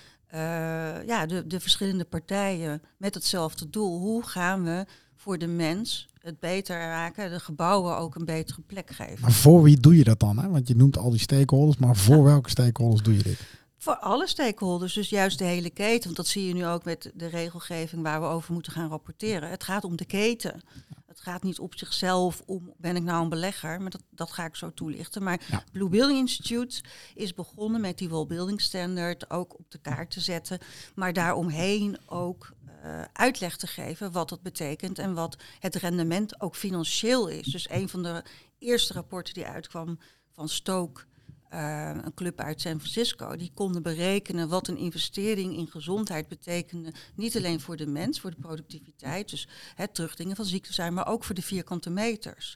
ja, 1.06 1.26
de, 1.26 1.48
de 1.48 1.60
verschillende 1.60 2.06
partijen 2.06 2.82
met 2.98 3.14
hetzelfde 3.14 3.70
doel. 3.70 4.00
Hoe 4.00 4.24
gaan 4.24 4.64
we 4.64 4.86
voor 5.16 5.38
de 5.38 5.48
mens 5.48 6.08
het 6.20 6.40
beter 6.40 6.78
maken, 6.78 7.32
de 7.32 7.40
gebouwen 7.40 7.98
ook 7.98 8.16
een 8.16 8.26
betere 8.26 8.62
plek 8.62 8.90
geven? 8.92 9.22
Maar 9.22 9.32
voor 9.32 9.64
wie 9.64 9.80
doe 9.80 9.98
je 9.98 10.04
dat 10.04 10.20
dan? 10.20 10.40
Hè? 10.40 10.50
Want 10.50 10.68
je 10.68 10.76
noemt 10.76 10.98
al 10.98 11.10
die 11.10 11.20
stakeholders, 11.20 11.78
maar 11.78 11.96
voor 11.96 12.24
welke 12.24 12.50
stakeholders 12.50 13.04
doe 13.04 13.18
je 13.18 13.24
dit? 13.24 13.40
Voor 13.82 13.96
alle 13.96 14.28
stakeholders, 14.28 14.94
dus 14.94 15.10
juist 15.10 15.38
de 15.38 15.44
hele 15.44 15.70
keten. 15.70 16.04
Want 16.04 16.16
dat 16.16 16.28
zie 16.28 16.48
je 16.48 16.54
nu 16.54 16.66
ook 16.66 16.84
met 16.84 17.12
de 17.14 17.28
regelgeving 17.28 18.02
waar 18.02 18.22
we 18.22 18.28
over 18.28 18.54
moeten 18.54 18.72
gaan 18.72 18.90
rapporteren. 18.90 19.50
Het 19.50 19.64
gaat 19.64 19.84
om 19.84 19.96
de 19.96 20.06
keten. 20.06 20.62
Het 21.08 21.20
gaat 21.20 21.44
niet 21.44 21.60
op 21.60 21.78
zichzelf 21.78 22.42
om, 22.46 22.74
ben 22.78 22.96
ik 22.96 23.04
nou 23.04 23.24
een 23.24 23.30
belegger? 23.30 23.82
Maar 23.82 23.90
dat, 23.90 24.04
dat 24.10 24.32
ga 24.32 24.46
ik 24.46 24.56
zo 24.56 24.74
toelichten. 24.74 25.24
Maar 25.24 25.42
Ja. 25.48 25.64
Blue 25.72 25.90
Building 25.90 26.20
Institute 26.20 26.82
is 27.14 27.34
begonnen 27.34 27.82
met 27.82 27.98
die 27.98 28.10
Well 28.10 28.26
Building 28.26 28.62
Standard 28.62 29.30
ook 29.30 29.60
op 29.60 29.72
de 29.72 29.78
kaart 29.78 30.12
te 30.12 30.20
zetten. 30.20 30.60
Maar 30.96 31.14
daaromheen 31.14 31.98
ook 32.06 32.52
eh, 32.82 33.02
uitleg 33.14 33.58
te 33.58 33.68
geven 33.68 34.12
wat 34.12 34.30
dat 34.30 34.42
betekent 34.42 35.00
en 35.00 35.14
wat 35.14 35.38
het 35.60 35.76
rendement 35.76 36.42
ook 36.42 36.56
financieel 36.56 37.28
is. 37.28 37.48
Dus 37.48 37.70
een 37.70 37.90
van 37.90 38.04
de 38.04 38.24
eerste 38.58 38.94
rapporten 38.94 39.34
die 39.34 39.46
uitkwam 39.46 40.00
van 40.32 40.50
Stoke 40.50 41.02
eh, 41.50 41.92
een 42.04 42.14
club 42.14 42.40
uit 42.40 42.62
San 42.62 42.80
Francisco, 42.80 43.36
die 43.36 43.52
konden 43.54 43.82
berekenen 43.82 44.50
wat 44.50 44.68
een 44.68 44.78
investering 44.78 45.58
in 45.58 45.68
gezondheid 45.68 46.28
betekende. 46.28 46.94
Niet 47.16 47.38
alleen 47.38 47.60
voor 47.60 47.76
de 47.76 47.88
mens, 47.88 48.20
voor 48.20 48.32
de 48.32 48.40
productiviteit, 48.40 49.30
dus 49.30 49.48
het 49.76 49.94
terugdingen 49.94 50.36
van 50.36 50.46
ziekte 50.46 50.74
zijn, 50.74 50.94
maar 50.94 51.08
ook 51.08 51.24
voor 51.24 51.36
de 51.36 51.42
vierkante 51.42 51.90
meters. 51.90 52.56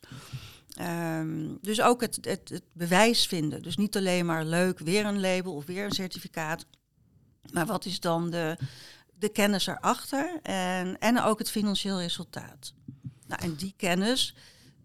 Ehm, 0.76 1.56
dus 1.62 1.82
ook 1.82 2.02
het, 2.02 2.18
het, 2.22 2.50
het 2.50 2.64
bewijs 2.74 3.26
vinden. 3.26 3.62
Dus 3.62 3.78
niet 3.78 3.98
alleen 3.98 4.26
maar 4.26 4.46
leuk, 4.46 4.80
weer 4.80 5.06
een 5.06 5.20
label 5.20 5.54
of 5.54 5.66
weer 5.66 5.86
een 5.86 5.92
certificaat. 5.92 6.66
Maar 7.52 7.66
wat 7.66 7.86
is 7.86 8.00
dan 8.00 8.30
de, 8.30 8.58
de 9.20 9.30
kennis 9.30 9.68
erachter 9.68 10.40
en, 10.42 11.00
en 11.00 11.22
ook 11.22 11.40
het 11.40 11.52
financieel 11.52 12.00
resultaat? 12.00 12.74
Nou, 13.28 13.42
en 13.42 13.56
die 13.56 13.74
kennis, 13.78 14.36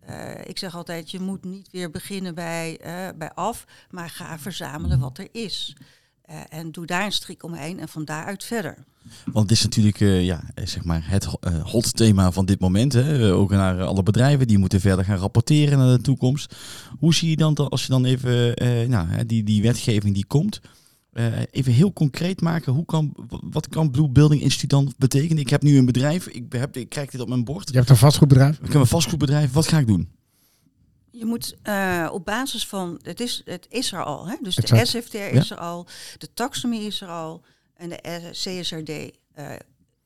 eh, 0.09 0.49
ik 0.49 0.59
zeg 0.59 0.77
altijd, 0.77 1.11
je 1.11 1.21
moet 1.21 1.45
niet 1.45 1.69
weer 1.71 1.91
beginnen 1.91 2.35
bij, 2.35 2.79
eh, 2.81 3.09
bij 3.19 3.33
af, 3.33 3.65
maar 3.91 4.11
ga 4.11 4.39
verzamelen 4.39 4.99
wat 4.99 5.19
er 5.19 5.29
is. 5.33 5.77
Eh, 6.23 6.37
en 6.49 6.73
doe 6.73 6.87
daar 6.87 7.05
een 7.05 7.13
strik 7.13 7.43
omheen 7.43 7.81
en 7.81 7.89
van 7.89 8.05
daaruit 8.05 8.45
verder. 8.45 8.85
Want 9.25 9.51
het 9.51 9.59
is 9.59 9.63
natuurlijk 9.65 9.99
ja, 9.99 10.41
zeg 10.55 10.85
maar 10.85 11.11
het 11.11 11.25
hot 11.63 11.97
thema 11.97 12.33
van 12.33 12.47
dit 12.47 12.61
moment. 12.61 12.93
Hè. 12.93 13.33
Ook 13.33 13.51
naar 13.51 13.83
alle 13.83 14.03
bedrijven 14.03 14.47
die 14.47 14.59
moeten 14.59 14.81
verder 14.81 15.05
gaan 15.05 15.19
rapporteren 15.19 15.79
naar 15.79 15.97
de 15.97 16.03
toekomst. 16.03 16.55
Hoe 16.99 17.15
zie 17.15 17.31
je 17.31 17.37
dan, 17.37 17.55
als 17.55 17.83
je 17.83 17.89
dan 17.89 18.05
even 18.05 18.55
nou, 18.91 19.27
die, 19.27 19.43
die 19.43 19.63
wetgeving 19.63 20.15
die 20.15 20.27
komt, 20.27 20.61
eh, 21.13 21.43
even 21.51 21.73
heel 21.73 21.93
concreet 21.93 22.41
maken. 22.41 22.73
Hoe 22.73 22.85
kan, 22.85 23.15
wat 23.51 23.69
kan 23.69 23.91
Blue 23.91 24.09
Building 24.09 24.43
Instituut 24.43 24.71
dan 24.71 24.93
betekenen? 24.97 25.43
Ik 25.43 25.51
heb 25.51 25.63
nu 25.63 25.79
een 25.79 25.87
bedrijf, 25.87 26.27
ik, 26.27 26.53
heb, 26.53 26.77
ik 26.77 26.89
krijg 26.89 27.11
dit 27.11 27.21
op 27.21 27.29
mijn 27.29 27.45
bord. 27.45 27.69
Je 27.71 27.77
hebt 27.77 27.91
een 27.91 27.97
vastgoedbedrijf. 27.97 28.59
Ik 28.59 28.73
heb 28.73 28.81
een 28.81 28.87
vastgoedbedrijf, 28.87 29.53
wat 29.53 29.69
ga 29.69 29.79
ik 29.79 29.87
doen? 29.87 30.17
Je 31.11 31.25
moet 31.25 31.57
eh, 31.63 32.09
op 32.13 32.25
basis 32.25 32.67
van, 32.67 33.01
het 33.03 33.21
is, 33.21 33.43
het 33.45 33.67
is 33.71 33.93
er 33.93 34.05
al, 34.05 34.29
hè? 34.29 34.37
dus 34.43 34.55
de. 34.55 34.87
SFTR 34.87 35.17
is 35.17 35.51
er 35.51 35.59
al, 35.59 35.87
de 36.19 36.33
taxonomie 36.35 36.87
is 36.87 37.01
er 37.01 37.09
al 37.09 37.45
en 37.75 37.89
de 37.89 38.29
CSRD 38.33 38.89
eh, 39.33 39.53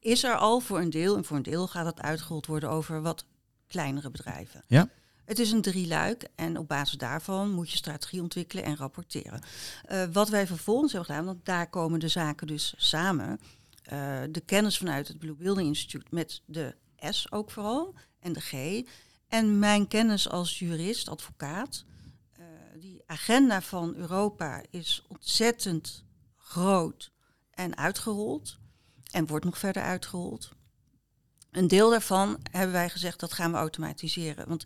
is 0.00 0.24
er 0.24 0.36
al 0.36 0.60
voor 0.60 0.80
een 0.80 0.90
deel. 0.90 1.16
En 1.16 1.24
voor 1.24 1.36
een 1.36 1.42
deel 1.42 1.66
gaat 1.66 1.86
het 1.86 2.00
uitgerold 2.00 2.46
worden 2.46 2.70
over 2.70 3.02
wat 3.02 3.24
kleinere 3.66 4.10
bedrijven. 4.10 4.64
Ja. 4.66 4.88
Het 5.24 5.38
is 5.38 5.50
een 5.50 5.62
drieluik 5.62 6.28
en 6.34 6.58
op 6.58 6.68
basis 6.68 6.98
daarvan 6.98 7.50
moet 7.50 7.70
je 7.70 7.76
strategie 7.76 8.22
ontwikkelen 8.22 8.64
en 8.64 8.76
rapporteren. 8.76 9.42
Eh, 9.84 10.04
wat 10.12 10.28
wij 10.28 10.46
vervolgens 10.46 10.92
hebben 10.92 11.10
gedaan, 11.10 11.26
want 11.26 11.44
daar 11.44 11.70
komen 11.70 12.00
de 12.00 12.08
zaken 12.08 12.46
dus 12.46 12.74
samen. 12.76 13.40
Eh, 13.82 14.20
de 14.30 14.40
kennis 14.40 14.78
vanuit 14.78 15.08
het 15.08 15.18
Blue 15.18 15.34
Building 15.34 15.68
Institute 15.68 16.06
met 16.10 16.42
de 16.46 16.74
S 17.10 17.32
ook 17.32 17.50
vooral 17.50 17.94
en 18.20 18.32
de 18.32 18.40
G. 18.40 18.82
En 19.28 19.58
mijn 19.58 19.88
kennis 19.88 20.28
als 20.28 20.58
jurist, 20.58 21.08
advocaat, 21.08 21.84
eh, 22.32 22.44
die 22.72 22.80
die 22.80 23.02
agenda 23.06 23.62
van 23.62 23.94
Europa 23.94 24.62
is 24.70 25.04
ontzettend 25.08 26.04
groot 26.36 27.12
en 27.50 27.76
uitgerold. 27.76 28.58
En 29.10 29.26
wordt 29.26 29.44
nog 29.44 29.58
verder 29.58 29.82
uitgerold. 29.82 30.50
Een 31.50 31.68
deel 31.68 31.90
daarvan 31.90 32.38
hebben 32.50 32.72
wij 32.72 32.90
gezegd 32.90 33.20
dat 33.20 33.32
gaan 33.32 33.52
we 33.52 33.58
automatiseren. 33.58 34.48
Want 34.48 34.64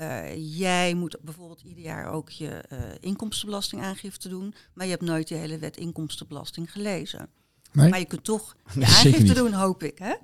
uh, 0.00 0.58
jij 0.58 0.94
moet 0.94 1.16
bijvoorbeeld 1.20 1.62
ieder 1.62 1.82
jaar 1.84 2.12
ook 2.12 2.30
je 2.30 2.64
uh, 2.72 2.78
inkomstenbelastingaangifte 3.00 4.28
doen. 4.28 4.54
Maar 4.74 4.84
je 4.86 4.92
hebt 4.92 5.04
nooit 5.04 5.28
de 5.28 5.34
hele 5.34 5.58
wet 5.58 5.76
inkomstenbelasting 5.76 6.72
gelezen. 6.72 7.28
Nee? 7.72 7.88
Maar 7.90 7.98
je 7.98 8.04
kunt 8.04 8.24
toch 8.24 8.56
je 8.72 8.78
Nee, 8.78 8.88
aangifte 8.88 9.34
doen, 9.34 9.52
hoop 9.52 9.82
ik. 9.82 9.98
Hè? 9.98 10.14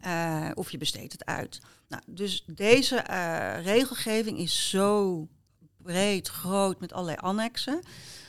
Eh, 0.00 0.50
of 0.54 0.70
je 0.70 0.78
besteedt 0.78 1.12
het 1.12 1.24
uit. 1.24 1.60
Nou, 1.88 2.02
dus 2.06 2.44
deze 2.46 2.96
eh, 2.96 3.64
regelgeving 3.64 4.38
is 4.38 4.70
zo 4.70 5.26
breed, 5.82 6.28
groot, 6.28 6.80
met 6.80 6.92
allerlei 6.92 7.16
annexen. 7.20 7.80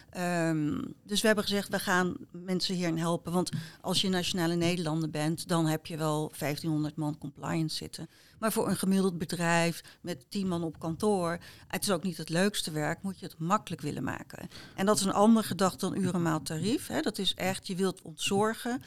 Ehm, 0.09 0.81
dus 1.03 1.21
we 1.21 1.27
hebben 1.27 1.45
gezegd, 1.45 1.69
we 1.69 1.79
gaan 1.79 2.15
mensen 2.31 2.75
hierin 2.75 2.97
helpen. 2.97 3.31
Want 3.31 3.49
als 3.81 4.01
je 4.01 4.09
nationale 4.09 4.55
Nederlander 4.55 5.09
bent, 5.09 5.47
dan 5.47 5.65
heb 5.65 5.85
je 5.85 5.97
wel 5.97 6.31
1500 6.37 6.95
man 6.95 7.17
compliance 7.17 7.75
zitten. 7.75 8.09
Maar 8.39 8.51
voor 8.51 8.69
een 8.69 8.77
gemiddeld 8.77 9.17
bedrijf 9.17 9.83
met 10.01 10.25
10 10.29 10.47
man 10.47 10.63
op 10.63 10.79
kantoor, 10.79 11.37
het 11.67 11.83
is 11.83 11.91
ook 11.91 12.03
niet 12.03 12.17
het 12.17 12.29
leukste 12.29 12.71
werk, 12.71 13.01
moet 13.01 13.19
je 13.19 13.25
het 13.25 13.37
makkelijk 13.37 13.81
willen 13.81 14.03
maken. 14.03 14.47
En 14.75 14.85
dat 14.85 14.97
is 14.97 15.03
een 15.03 15.13
andere 15.13 15.47
gedachte 15.47 15.89
dan 15.89 16.01
urenmaal 16.01 16.41
tarief. 16.41 16.87
Hè. 16.87 17.01
Dat 17.01 17.17
is 17.17 17.33
echt, 17.33 17.67
je 17.67 17.75
wilt 17.75 18.01
ontzorgen. 18.01 18.81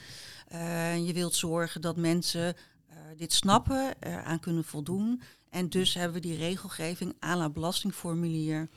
Eh, 0.48 1.06
je 1.06 1.12
wilt 1.12 1.34
zorgen 1.34 1.80
dat 1.80 1.96
mensen 1.96 2.56
eh, 2.88 2.96
dit 3.16 3.32
snappen, 3.32 3.94
eraan 4.00 4.40
kunnen 4.40 4.64
voldoen. 4.64 5.22
En 5.50 5.68
dus 5.68 5.94
hebben 5.94 6.14
we 6.14 6.28
die 6.28 6.36
regelgeving 6.36 7.14
la 7.20 7.50
belastingformulier 7.50 8.68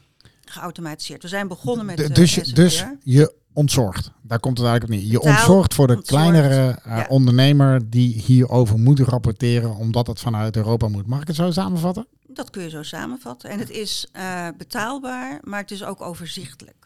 geautomatiseerd. 0.46 1.22
We 1.22 1.28
zijn 1.28 1.48
begonnen 1.48 1.86
met 1.86 1.98
de 1.98 2.10
dus, 2.10 2.36
je- 2.36 2.54
dus 2.54 2.86
je 3.04 3.34
ontzorgt. 3.54 4.12
Daar 4.22 4.40
komt 4.40 4.58
het 4.58 4.68
eigenlijk 4.68 5.00
op 5.00 5.04
neer. 5.04 5.12
Je 5.12 5.22
ontzorgt 5.22 5.74
voor 5.74 5.88
de 5.88 5.96
ontzorgt. 5.96 6.24
kleinere 6.25 6.70
eh, 6.84 6.98
Ja. 6.98 7.06
ondernemer 7.10 7.90
die 7.90 8.22
hierover 8.22 8.80
moet 8.80 9.00
rapporteren, 9.00 9.75
omdat 9.75 10.08
het 10.08 10.20
vanuit 10.20 10.56
Europa 10.56 10.88
moet. 10.88 11.08
Mag 11.08 11.22
ik 11.22 11.28
het 11.28 11.36
zo 11.36 11.52
samenvatten? 11.52 12.08
Dat 12.28 12.50
kun 12.50 12.64
je 12.64 12.70
zo 12.70 12.84
samenvatten. 12.84 13.50
En 13.50 13.60
het 13.60 13.70
is 13.70 14.08
eh, 14.12 14.48
betaalbaar, 14.58 15.40
maar 15.44 15.60
het 15.60 15.72
is 15.72 15.84
ook 15.84 16.02
overzichtelijk. 16.02 16.85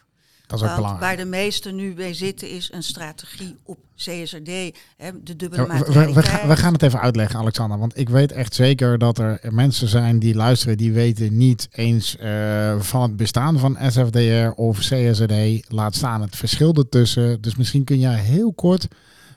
Dat 0.50 0.58
is 0.58 0.64
ook 0.64 0.70
Want 0.70 0.82
belangrijk. 0.82 1.16
waar 1.16 1.24
de 1.24 1.30
meesten 1.30 1.74
nu 1.74 1.94
bij 1.94 2.14
zitten 2.14 2.50
is 2.50 2.72
een 2.72 2.82
strategie 2.82 3.56
op 3.62 3.78
CSRD, 3.96 4.48
hè, 4.96 5.22
de 5.22 5.36
dubbele 5.36 5.66
Ja, 5.66 6.12
we, 6.12 6.22
gaan, 6.22 6.48
we 6.48 6.56
gaan 6.56 6.72
het 6.72 6.82
even 6.82 7.00
uitleggen, 7.00 7.38
Alexander. 7.38 7.78
Want 7.78 7.98
ik 7.98 8.08
weet 8.08 8.32
echt 8.32 8.54
zeker 8.54 8.98
dat 8.98 9.18
er 9.18 9.40
mensen 9.50 9.88
zijn 9.88 10.18
die 10.18 10.34
luisteren, 10.34 10.76
die 10.76 10.92
weten 10.92 11.36
niet 11.36 11.68
eens 11.70 12.16
eh, 12.16 12.80
van 12.80 13.02
het 13.02 13.16
bestaan 13.16 13.58
van 13.58 13.78
SFDR 13.88 14.50
of 14.54 14.78
CSRD. 14.78 15.72
Laat 15.72 15.94
staan 15.94 16.20
het 16.20 16.36
verschil 16.36 16.74
ertussen. 16.74 17.40
Dus 17.40 17.56
misschien 17.56 17.84
kun 17.84 17.98
jij 17.98 18.18
heel 18.18 18.52
kort, 18.52 18.88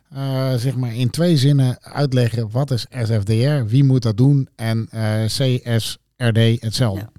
eh, 0.10 0.53
zeg 0.53 0.75
maar 0.75 0.96
in 0.96 1.10
twee 1.10 1.38
zinnen 1.38 1.77
uitleggen 1.82 2.51
wat 2.51 2.72
is 2.72 2.86
SFDR, 2.89 3.65
wie 3.65 3.84
moet 3.84 4.01
dat 4.01 4.17
doen 4.17 4.50
en 4.55 4.88
eh, 4.91 5.24
CSRD 5.25 6.62
hetzelfde. 6.62 7.10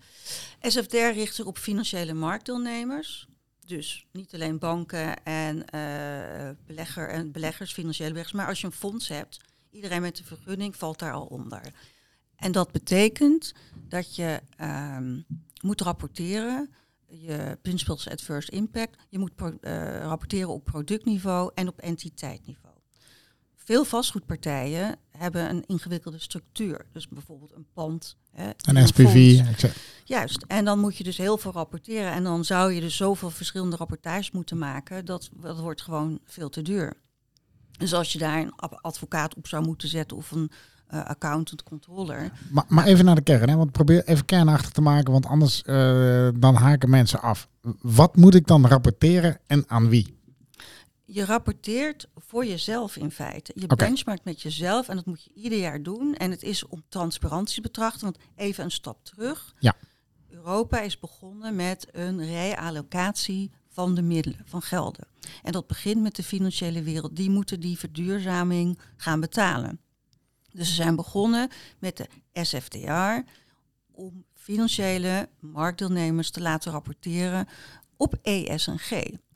Ja. 0.60 0.70
SFDR 0.70 1.14
richt 1.14 1.34
zich 1.34 1.44
op 1.44 1.58
financiële 1.58 2.14
marktdeelnemers. 2.14 3.28
Dus 3.66 4.06
niet 4.12 4.34
alleen 4.34 4.58
banken 4.58 5.24
en, 5.24 5.66
eh, 5.66 6.50
belegger 6.66 7.08
en 7.08 7.32
beleggers, 7.32 7.72
financiële 7.72 8.08
beleggers. 8.08 8.36
Maar 8.36 8.46
als 8.46 8.60
je 8.60 8.66
een 8.66 8.72
fonds 8.72 9.08
hebt, 9.08 9.40
iedereen 9.70 10.00
met 10.00 10.18
een 10.18 10.24
vergunning 10.24 10.76
valt 10.76 10.98
daar 10.98 11.12
al 11.12 11.26
onder. 11.26 11.62
En 12.36 12.52
dat 12.52 12.72
betekent 12.72 13.54
dat 13.88 14.16
je 14.16 14.40
ehm, 14.56 15.20
moet 15.60 15.80
rapporteren. 15.80 16.74
Je 17.06 17.58
principles 17.62 18.08
adverse 18.08 18.50
impact. 18.50 18.96
Je 19.08 19.18
moet 19.18 19.32
eh, 19.60 19.98
rapporteren 19.98 20.48
op 20.48 20.64
productniveau 20.64 21.50
en 21.54 21.68
op 21.68 21.78
entiteitniveau. 21.78 22.74
Veel 23.54 23.84
vastgoedpartijen 23.84 24.98
hebben 25.18 25.50
een 25.50 25.64
ingewikkelde 25.66 26.18
structuur. 26.18 26.86
Dus 26.92 27.08
bijvoorbeeld 27.08 27.52
een 27.54 27.66
pand. 27.72 28.16
Hè, 28.32 28.50
Een 28.62 28.86
SPV. 28.88 29.40
Juist, 30.04 30.44
en 30.46 30.64
dan 30.64 30.78
moet 30.78 30.96
je 30.96 31.04
dus 31.04 31.16
heel 31.16 31.38
veel 31.38 31.52
rapporteren. 31.52 32.12
En 32.12 32.24
dan 32.24 32.44
zou 32.44 32.72
je 32.72 32.80
dus 32.80 32.96
zoveel 32.96 33.30
verschillende 33.30 33.76
rapportages 33.76 34.30
moeten 34.30 34.58
maken. 34.58 35.04
Dat, 35.04 35.30
dat 35.40 35.58
wordt 35.58 35.82
gewoon 35.82 36.18
veel 36.24 36.48
te 36.48 36.62
duur. 36.62 36.92
Dus 37.78 37.94
als 37.94 38.12
je 38.12 38.18
daar 38.18 38.38
een 38.40 38.52
ad- 38.56 38.82
advocaat 38.82 39.34
op 39.34 39.46
zou 39.46 39.64
moeten 39.64 39.88
zetten 39.88 40.16
of 40.16 40.30
een 40.30 40.50
eh, 40.86 41.04
accountant, 41.04 41.62
controller. 41.62 42.32
Maar, 42.50 42.64
maar 42.68 42.84
even 42.86 43.04
naar 43.04 43.14
de 43.14 43.20
kern, 43.22 43.48
hè? 43.48 43.56
want 43.56 43.72
probeer 43.72 44.04
even 44.04 44.24
kernachtig 44.24 44.70
te 44.70 44.80
maken, 44.80 45.12
want 45.12 45.26
anders 45.26 45.62
eh, 45.62 46.28
dan 46.38 46.54
haken 46.54 46.90
mensen 46.90 47.20
af. 47.20 47.48
Wat 47.80 48.16
moet 48.16 48.34
ik 48.34 48.46
dan 48.46 48.66
rapporteren 48.66 49.38
en 49.46 49.64
aan 49.66 49.88
wie? 49.88 50.18
Je 51.06 51.24
rapporteert 51.24 52.08
voor 52.14 52.46
jezelf 52.46 52.96
in 52.96 53.10
feite. 53.10 53.52
Je 53.54 53.66
benchmarkt 53.66 54.24
met 54.24 54.42
jezelf 54.42 54.88
en 54.88 54.96
dat 54.96 55.06
moet 55.06 55.22
je 55.22 55.30
ieder 55.34 55.58
jaar 55.58 55.82
doen. 55.82 56.14
En 56.14 56.30
het 56.30 56.42
is 56.42 56.66
om 56.66 56.82
transparantie 56.88 57.54
te 57.54 57.60
betrachten. 57.60 58.02
Want 58.02 58.18
even 58.36 58.64
een 58.64 58.70
stap 58.70 59.04
terug. 59.04 59.54
Ja. 59.58 59.74
Europa 60.28 60.80
is 60.80 60.98
begonnen 60.98 61.56
met 61.56 61.86
een 61.92 62.24
reallocatie 62.24 63.50
van 63.68 63.94
de 63.94 64.02
middelen, 64.02 64.40
van 64.44 64.62
gelden. 64.62 65.06
En 65.42 65.52
dat 65.52 65.66
begint 65.66 66.02
met 66.02 66.16
de 66.16 66.22
financiële 66.22 66.82
wereld. 66.82 67.16
Die 67.16 67.30
moeten 67.30 67.60
die 67.60 67.78
verduurzaming 67.78 68.78
gaan 68.96 69.20
betalen. 69.20 69.80
Dus 70.52 70.68
ze 70.68 70.74
zijn 70.74 70.96
begonnen 70.96 71.48
met 71.78 71.96
de 71.96 72.08
SFDR 72.32 73.30
om 73.90 74.24
financiële 74.34 75.28
marktdeelnemers 75.40 76.30
te 76.30 76.40
laten 76.40 76.72
rapporteren 76.72 77.48
op 77.96 78.18
ESG. 78.22 78.90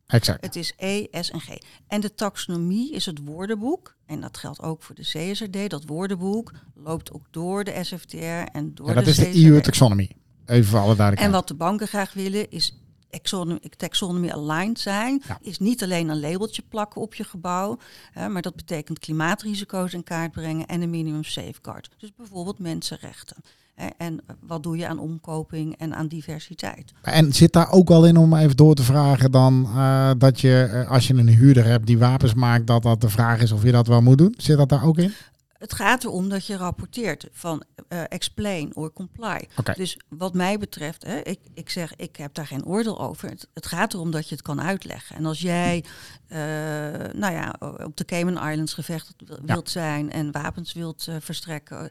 Exact. 0.09 0.45
Het 0.45 0.57
is 0.57 0.73
E, 0.77 1.07
S 1.11 1.31
en 1.31 1.41
G. 1.41 1.49
En 1.87 2.01
de 2.01 2.15
taxonomie 2.15 2.93
is 2.93 3.07
het 3.07 3.19
woordenboek. 3.25 3.97
En 4.07 4.21
dat 4.21 4.37
geldt 4.37 4.63
ook 4.63 4.83
voor 4.83 4.95
de 4.95 5.03
CSRD. 5.03 5.71
Dat 5.71 5.85
woordenboek 5.87 6.53
loopt 6.75 7.13
ook 7.13 7.27
door 7.31 7.65
de 7.65 7.85
SFTR 7.85 8.17
en 8.53 8.75
door 8.75 8.89
Ja, 8.89 8.95
dat 8.95 9.05
de 9.05 9.11
is 9.11 9.17
de 9.17 9.23
CSRD. 9.31 9.43
EU 9.45 9.61
taxonomy. 9.61 10.11
Even 10.47 10.65
voor 10.71 10.79
alle 10.79 10.91
En 10.91 10.97
duidelijkheid. 10.97 11.33
wat 11.33 11.49
de 11.49 11.55
banken 11.55 11.87
graag 11.89 12.13
willen 12.13 12.51
is 12.51 12.79
taxonomy, 13.11 13.61
taxonomy 13.77 14.31
aligned 14.31 14.79
zijn. 14.81 15.23
Ja. 15.27 15.39
Is 15.43 15.59
niet 15.59 15.83
alleen 15.83 16.09
een 16.09 16.21
labeltje 16.21 16.63
plakken 16.69 17.01
op 17.01 17.15
je 17.15 17.25
gebouw. 17.25 17.79
Hè, 18.13 18.29
maar 18.29 18.43
dat 18.43 18.57
betekent 18.57 18.99
klimaatrisico's 18.99 19.93
in 19.93 20.03
kaart 20.05 20.33
brengen 20.33 20.67
en 20.67 20.83
een 20.83 20.91
minimum 20.91 21.25
safeguard. 21.25 21.91
Dus 21.99 22.15
bijvoorbeeld 22.17 22.59
mensenrechten. 22.59 23.37
En 23.97 24.21
wat 24.41 24.63
doe 24.63 24.77
je 24.77 24.89
aan 24.89 24.99
omkoping 24.99 25.77
en 25.77 25.95
aan 25.95 26.09
diversiteit? 26.09 26.93
En 27.03 27.33
zit 27.33 27.53
daar 27.53 27.71
ook 27.71 27.89
wel 27.89 28.07
in 28.07 28.17
om 28.17 28.35
even 28.35 28.57
door 28.57 28.75
te 28.75 28.83
vragen 28.83 29.31
dan 29.31 29.69
eh, 29.75 30.11
dat 30.19 30.41
je 30.41 30.63
eh, 30.73 30.91
als 30.91 31.07
je 31.07 31.15
een 31.15 31.29
huurder 31.29 31.65
hebt 31.65 31.87
die 31.87 31.99
wapens 31.99 32.35
maakt, 32.35 32.67
dat 32.67 32.83
dat 32.83 33.01
de 33.01 33.09
vraag 33.09 33.41
is 33.41 33.53
of 33.53 33.63
je 33.63 33.73
dat 33.73 33.87
wel 33.87 34.01
moet 34.01 34.19
doen? 34.19 34.35
Zit 34.37 34.57
dat 34.57 34.69
daar 34.69 34.85
ook 34.85 34.99
in? 34.99 35.13
Het 35.59 35.73
gaat 35.75 36.05
erom 36.05 36.29
dat 36.29 36.47
je 36.47 36.57
rapporteert 36.57 37.29
van 37.33 37.63
eh, 37.89 38.03
explain 38.09 38.77
or 38.77 38.93
comply. 38.93 39.49
Oké. 39.57 39.73
Dus 39.77 39.99
wat 40.09 40.35
mij 40.35 40.59
betreft, 40.59 41.07
hè, 41.07 41.17
ik, 41.17 41.39
ik 41.55 41.71
zeg, 41.71 41.97
ik 41.97 42.17
heb 42.17 42.35
daar 42.35 42.47
geen 42.47 42.67
oordeel 42.67 43.01
over. 43.01 43.29
Het, 43.29 43.49
het 43.55 43.67
gaat 43.67 43.95
erom 43.95 44.11
dat 44.11 44.29
je 44.29 44.35
het 44.35 44.45
kan 44.45 44.61
uitleggen. 44.61 45.17
En 45.17 45.27
als 45.27 45.41
jij, 45.41 45.85
nou 47.13 47.33
ja, 47.33 47.55
op 47.61 47.97
de 47.97 48.05
Cayman 48.05 48.49
Islands 48.49 48.75
gevecht 48.75 49.15
wilt 49.45 49.71
zijn 49.71 50.13
en 50.13 50.33
wapens 50.33 50.73
wilt 50.73 51.09
verstrekken, 51.21 51.91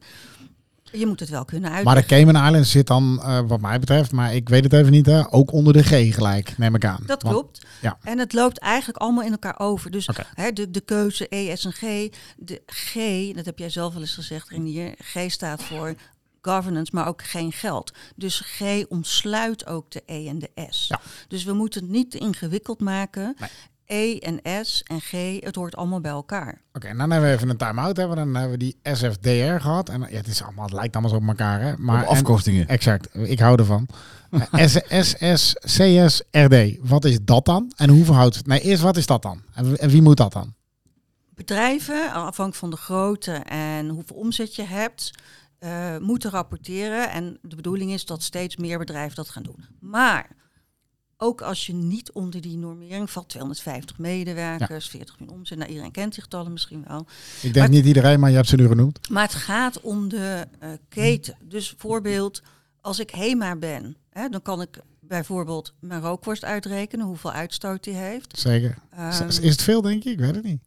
je 0.92 1.06
moet 1.06 1.20
het 1.20 1.30
wel 1.30 1.46
kunnen 1.46 1.84
Maar 1.84 1.96
de. 1.96 2.06
Cayman 2.06 2.46
Islands 2.46 2.72
zit 2.72 2.88
dan, 2.88 3.22
eh, 3.22 3.40
wat 3.48 3.62
mij 3.62 3.80
betreft, 3.80 4.12
maar 4.12 4.36
ik 4.36 4.50
weet 4.50 4.64
het 4.64 4.74
even 4.74 4.92
niet, 4.92 5.06
hè, 5.06 5.34
ook 5.34 5.52
onder 5.52 5.74
de 5.74 5.84
G 5.84 6.14
gelijk, 6.14 6.58
neem 6.58 6.76
ik 6.76 6.86
aan. 6.86 7.04
Dat 7.06 7.22
Want- 7.22 7.36
klopt. 7.36 7.62
ja. 7.82 7.98
En 8.04 8.20
het 8.20 8.34
loopt 8.34 8.58
eigenlijk 8.60 8.98
allemaal 9.00 9.24
in 9.24 9.32
elkaar 9.32 9.60
over. 9.60 9.92
Dus 9.92 10.10
hè, 10.34 10.52
de, 10.52 10.72
de 10.72 10.82
keuze 10.82 11.26
E, 11.30 11.56
S 11.56 11.66
en 11.66 11.72
G. 11.74 12.10
De 12.38 12.62
G, 12.66 12.94
dat 13.36 13.46
heb 13.46 13.60
jij 13.60 13.70
zelf 13.70 13.94
wel 13.94 14.02
eens 14.02 14.14
gezegd, 14.14 14.50
Renier. 14.50 14.94
G 15.04 15.32
staat 15.32 15.64
voor 15.64 15.96
governance, 16.42 16.92
maar 16.96 17.08
ook 17.08 17.24
geen 17.24 17.52
geld. 17.52 17.92
Dus 18.16 18.40
G 18.46 18.62
omsluit 18.90 19.66
ook 19.68 19.92
de 19.92 20.04
E 20.06 20.28
en 20.28 20.40
de 20.40 20.50
S. 20.70 20.88
Ja. 20.88 21.00
Dus 21.28 21.44
we 21.44 21.54
moeten 21.54 21.82
het 21.82 21.90
niet 21.92 22.16
ingewikkeld 22.16 22.80
maken. 22.80 23.36
Nee. 23.40 23.50
E 23.90 24.18
en 24.20 24.66
S 24.66 24.84
en 24.84 25.02
G, 25.02 25.12
het 25.40 25.56
hoort 25.56 25.76
allemaal 25.76 26.02
bij 26.02 26.12
elkaar. 26.12 26.62
Oké, 26.74 26.88
en 26.88 26.98
dan 26.98 27.12
hebben 27.12 27.30
we 27.30 27.36
even 27.36 27.50
een 27.50 27.58
time-out. 27.58 27.98
Hebben. 27.98 28.16
Dan 28.18 28.34
hebben 28.36 28.52
we 28.52 28.58
die 28.58 28.78
SFDR 28.84 29.60
gehad. 29.62 29.90
En 29.90 30.00
ja, 30.02 30.08
het, 30.08 30.28
is 30.28 30.44
allemaal, 30.44 30.66
het 30.66 30.74
lijkt 30.74 30.94
allemaal 30.96 31.12
zo 31.12 31.18
op 31.24 31.28
elkaar. 31.28 31.62
Hè? 31.62 31.78
Maar, 31.78 32.04
Op 32.04 32.10
afkortingen. 32.10 32.62
en- 32.62 32.68
exact, 32.68 33.10
ik 33.14 33.40
hou 33.40 33.60
ervan. 33.60 33.88
Eh, 34.52 34.68
S, 34.68 34.78
SSCSRD, 34.90 36.78
wat 36.82 37.06
is 37.06 37.18
dat 37.22 37.46
dan? 37.46 37.72
En 37.76 37.90
hoe 37.90 38.06
verhoudt 38.06 38.36
het? 38.36 38.48
Nee, 38.48 38.60
eerst 38.62 38.82
wat 38.82 38.98
is 38.98 39.06
dat 39.06 39.22
dan? 39.22 39.42
En, 39.54 39.66
wie- 39.70 39.78
en 39.78 39.90
wie 39.90 40.02
moet 40.02 40.18
dat 40.18 40.34
dan? 40.34 40.54
Bedrijven, 41.34 42.12
afhankelijk 42.12 42.56
van 42.56 42.70
de 42.70 42.76
grootte 42.78 43.32
en 43.50 43.90
hoeveel 43.90 44.16
omzet 44.16 44.56
je 44.56 44.64
hebt, 44.64 45.12
eh, 45.60 45.98
moeten 45.98 46.32
rapporteren. 46.32 47.12
En 47.12 47.38
de 47.42 47.56
bedoeling 47.56 47.92
is 47.92 48.06
dat 48.06 48.24
steeds 48.24 48.56
meer 48.56 48.78
bedrijven 48.78 49.16
dat 49.16 49.30
gaan 49.30 49.44
doen. 49.44 49.66
Maar 49.80 50.30
ook 51.18 51.42
als 51.42 51.66
je 51.66 51.74
niet 51.74 52.12
onder 52.12 52.42
die 52.42 52.58
normering 52.58 53.10
valt, 53.10 53.30
250 53.30 53.98
medewerkers, 53.98 54.90
40 54.90 55.20
miljoen 55.20 55.38
omzet, 55.38 55.58
nou, 55.58 55.70
iedereen 55.70 55.92
kent 55.92 56.14
die 56.14 56.24
getallen 56.24 56.52
misschien 56.52 56.84
wel. 56.88 57.00
Ik 57.36 57.42
denk 57.42 57.56
Maar- 57.56 57.70
niet 57.70 57.86
iedereen, 57.86 58.20
maar 58.20 58.30
je 58.30 58.36
hebt 58.36 58.48
ze 58.48 58.56
nu 58.56 58.68
genoemd. 58.68 59.10
Maar 59.10 59.24
het 59.24 59.34
gaat 59.34 59.82
om 59.82 60.08
de 60.10 60.48
eh, 60.60 60.70
keten. 60.90 61.38
Dus 61.42 61.74
voorbeeld, 61.78 62.42
als 62.82 63.00
ik 63.00 63.10
HEMA 63.12 63.56
ben, 63.56 63.96
hè, 64.10 64.30
dan 64.30 64.42
kan 64.42 64.62
ik 64.62 64.80
bijvoorbeeld 65.00 65.74
mijn 65.80 66.02
rookworst 66.02 66.44
uitrekenen, 66.44 67.06
hoeveel 67.06 67.32
uitstoot 67.32 67.84
die 67.84 67.94
heeft. 67.94 68.40
Zeker. 68.40 68.78
Ehm, 68.92 69.28
is 69.28 69.38
het 69.38 69.62
veel, 69.62 69.82
denk 69.82 70.04
ik? 70.04 70.12
Ik 70.12 70.20
weet 70.20 70.36
het 70.36 70.44
niet. 70.44 70.62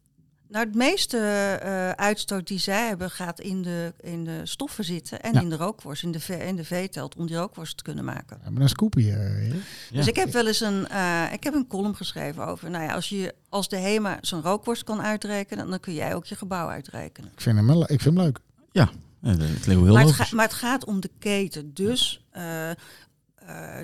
Nou, 0.51 0.65
het 0.65 0.75
meeste 0.75 1.17
eh, 1.17 1.89
uitstoot 1.89 2.47
die 2.47 2.59
zij 2.59 2.87
hebben 2.87 3.09
gaat 3.09 3.39
in 3.39 3.61
de, 3.61 3.93
in 4.01 4.23
de 4.23 4.39
stoffen 4.43 4.83
zitten 4.83 5.21
en 5.21 5.33
Ja. 5.33 5.41
in 5.41 5.49
de 5.49 5.55
rookworst, 5.55 6.03
in 6.03 6.11
de, 6.11 6.19
ve- 6.19 6.45
in 6.45 6.55
de 6.55 6.63
veetelt, 6.63 7.15
om 7.15 7.27
die 7.27 7.35
rookworst 7.35 7.77
te 7.77 7.83
kunnen 7.83 8.05
maken. 8.05 8.37
We 8.37 8.43
hebben 8.43 8.61
een 8.61 8.69
scoop 8.69 8.93
hier. 8.93 9.19
eh, 9.19 9.41
hier. 9.41 9.55
Dus 9.91 10.07
ik 10.07 10.15
heb 10.15 10.31
wel 10.31 10.47
eens 10.47 10.59
een, 10.61 10.87
eh, 10.87 11.23
ik 11.33 11.43
heb 11.43 11.53
een 11.53 11.67
column 11.67 11.95
geschreven 11.95 12.45
over, 12.47 12.69
nou 12.69 12.83
ja, 12.83 12.93
als, 12.93 13.09
je, 13.09 13.35
als 13.49 13.69
de 13.69 13.77
HEMA 13.77 14.17
zijn 14.21 14.41
rookworst 14.41 14.83
kan 14.83 15.01
uitrekenen, 15.01 15.69
dan 15.69 15.79
kun 15.79 15.93
jij 15.93 16.15
ook 16.15 16.25
je 16.25 16.35
gebouw 16.35 16.67
uitrekenen. 16.69 17.31
Ik 17.33 17.41
vind 17.41 17.55
hem, 17.57 17.67
wel- 17.67 17.81
ik 17.91 18.01
vind 18.01 18.15
hem 18.15 18.23
leuk. 18.23 18.39
Ja, 18.71 18.89
eh, 19.21 19.29
het 19.31 19.39
ligt 19.39 19.65
heel 19.65 19.93
Maar 19.93 20.03
het, 20.05 20.11
ga- 20.11 20.35
maar 20.35 20.45
het 20.45 20.53
gaat 20.55 20.85
om 20.85 20.99
de 20.99 21.11
keten. 21.19 21.73
Dus 21.73 22.25
eh, 22.31 22.69
eh, 22.71 22.75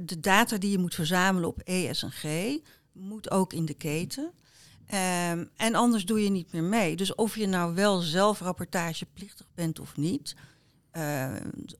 de 0.05 0.19
data 0.19 0.57
die 0.57 0.71
je 0.71 0.77
moet 0.77 0.95
verzamelen 0.95 1.49
op 1.49 1.59
ESG 1.63 2.23
moet 2.93 3.31
ook 3.31 3.53
in 3.53 3.65
de 3.65 3.73
keten. 3.73 4.31
Ehm, 4.87 5.45
en 5.57 5.75
anders 5.75 6.05
doe 6.05 6.23
je 6.23 6.29
niet 6.29 6.51
meer 6.53 6.63
mee. 6.63 6.95
Dus 6.95 7.15
of 7.15 7.35
je 7.35 7.47
nou 7.47 7.75
wel 7.75 7.99
zelf 7.99 8.39
rapportageplichtig 8.39 9.45
bent 9.55 9.79
of 9.79 9.97
niet. 9.97 10.35
eh, 10.91 11.27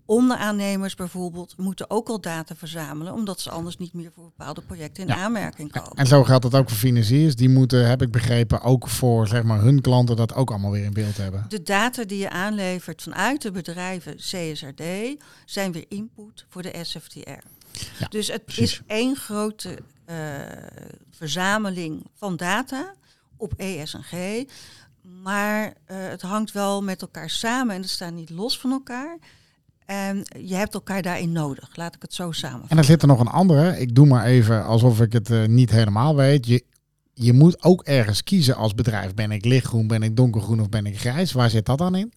onderaannemers 0.06 0.96
bijvoorbeeld 0.96 1.54
moeten 1.58 1.90
ook 1.90 2.08
al 2.10 2.22
data 2.22 2.56
verzamelen, 2.56 3.14
omdat 3.14 3.40
ze 3.40 3.50
anders 3.50 3.78
niet 3.78 3.94
meer 3.94 4.12
voor 4.16 4.24
bepaalde 4.24 4.62
projecten 4.62 5.04
in 5.04 5.10
Ja. 5.10 5.16
aanmerking 5.24 5.72
komen. 5.72 5.92
En 5.96 6.08
zo 6.08 6.24
geldt 6.24 6.44
het 6.44 6.56
ook 6.56 6.70
voor 6.70 6.78
financiers. 6.78 7.36
Die 7.36 7.50
moeten, 7.50 7.88
heb 7.88 8.02
ik 8.02 8.12
begrepen, 8.12 8.62
ook 8.62 8.88
voor 8.88 9.28
zeg 9.28 9.44
maar, 9.44 9.62
hun 9.62 9.82
klanten 9.82 10.16
dat 10.16 10.34
ook 10.34 10.50
allemaal 10.50 10.72
weer 10.72 10.84
in 10.84 10.94
beeld 10.94 11.18
hebben. 11.18 11.46
De 11.50 11.64
data 11.64 12.04
die 12.04 12.18
je 12.18 12.30
aanlevert 12.30 13.02
vanuit 13.04 13.42
de 13.42 13.52
bedrijven 13.52 14.16
CSRD 14.16 14.84
zijn 15.46 15.72
weer 15.72 15.86
input 15.88 16.46
voor 16.50 16.62
de 16.62 16.74
SFTR. 16.82 17.20
Ja, 18.00 18.08
dus 18.10 18.28
het 18.28 18.46
precies. 18.46 18.72
is 18.72 18.82
één 18.88 19.16
grote 19.16 19.78
verzameling 21.10 22.06
van 22.14 22.36
data 22.36 22.94
op 23.38 23.54
ESG. 23.58 24.14
Maar 25.24 25.74
eh, 25.86 25.98
het 25.98 26.22
hangt 26.22 26.52
wel 26.52 26.84
met 26.84 27.02
elkaar 27.02 27.30
samen 27.30 27.76
en 27.76 27.82
het 27.82 27.90
staat 27.90 28.14
niet 28.14 28.30
los 28.30 28.60
van 28.60 28.72
elkaar. 28.72 29.18
En 29.86 30.24
je 30.40 30.56
hebt 30.56 30.74
elkaar 30.74 31.02
daarin 31.02 31.32
nodig, 31.32 31.76
laat 31.76 31.96
ik 31.96 32.02
het 32.02 32.14
zo 32.14 32.32
samenvatten. 32.32 32.70
En 32.70 32.76
dan 32.76 32.86
zit 32.86 33.02
er 33.02 33.08
nog 33.08 33.20
een 33.20 33.28
andere. 33.28 33.80
Ik 33.80 33.96
doe 33.96 34.06
maar 34.06 34.26
even 34.26 34.66
alsof 34.66 35.02
ik 35.02 35.14
het 35.14 35.30
eh, 35.30 35.46
niet 35.46 35.72
helemaal 35.72 36.16
weet. 36.16 36.46
Je, 36.46 36.64
je 37.14 37.34
moet 37.34 37.64
ook 37.64 37.84
ergens 37.84 38.24
kiezen 38.24 38.56
als 38.56 38.74
bedrijf. 38.74 39.14
Ben 39.14 39.32
ik 39.32 39.46
lichtgroen, 39.46 39.88
ben 39.88 40.04
ik 40.04 40.16
donkergroen 40.16 40.60
of 40.60 40.70
ben 40.70 40.86
ik 40.86 41.00
grijs? 41.00 41.32
Waar 41.32 41.50
zit 41.50 41.66
dat 41.66 41.78
dan 41.78 41.96
in? 41.96 42.14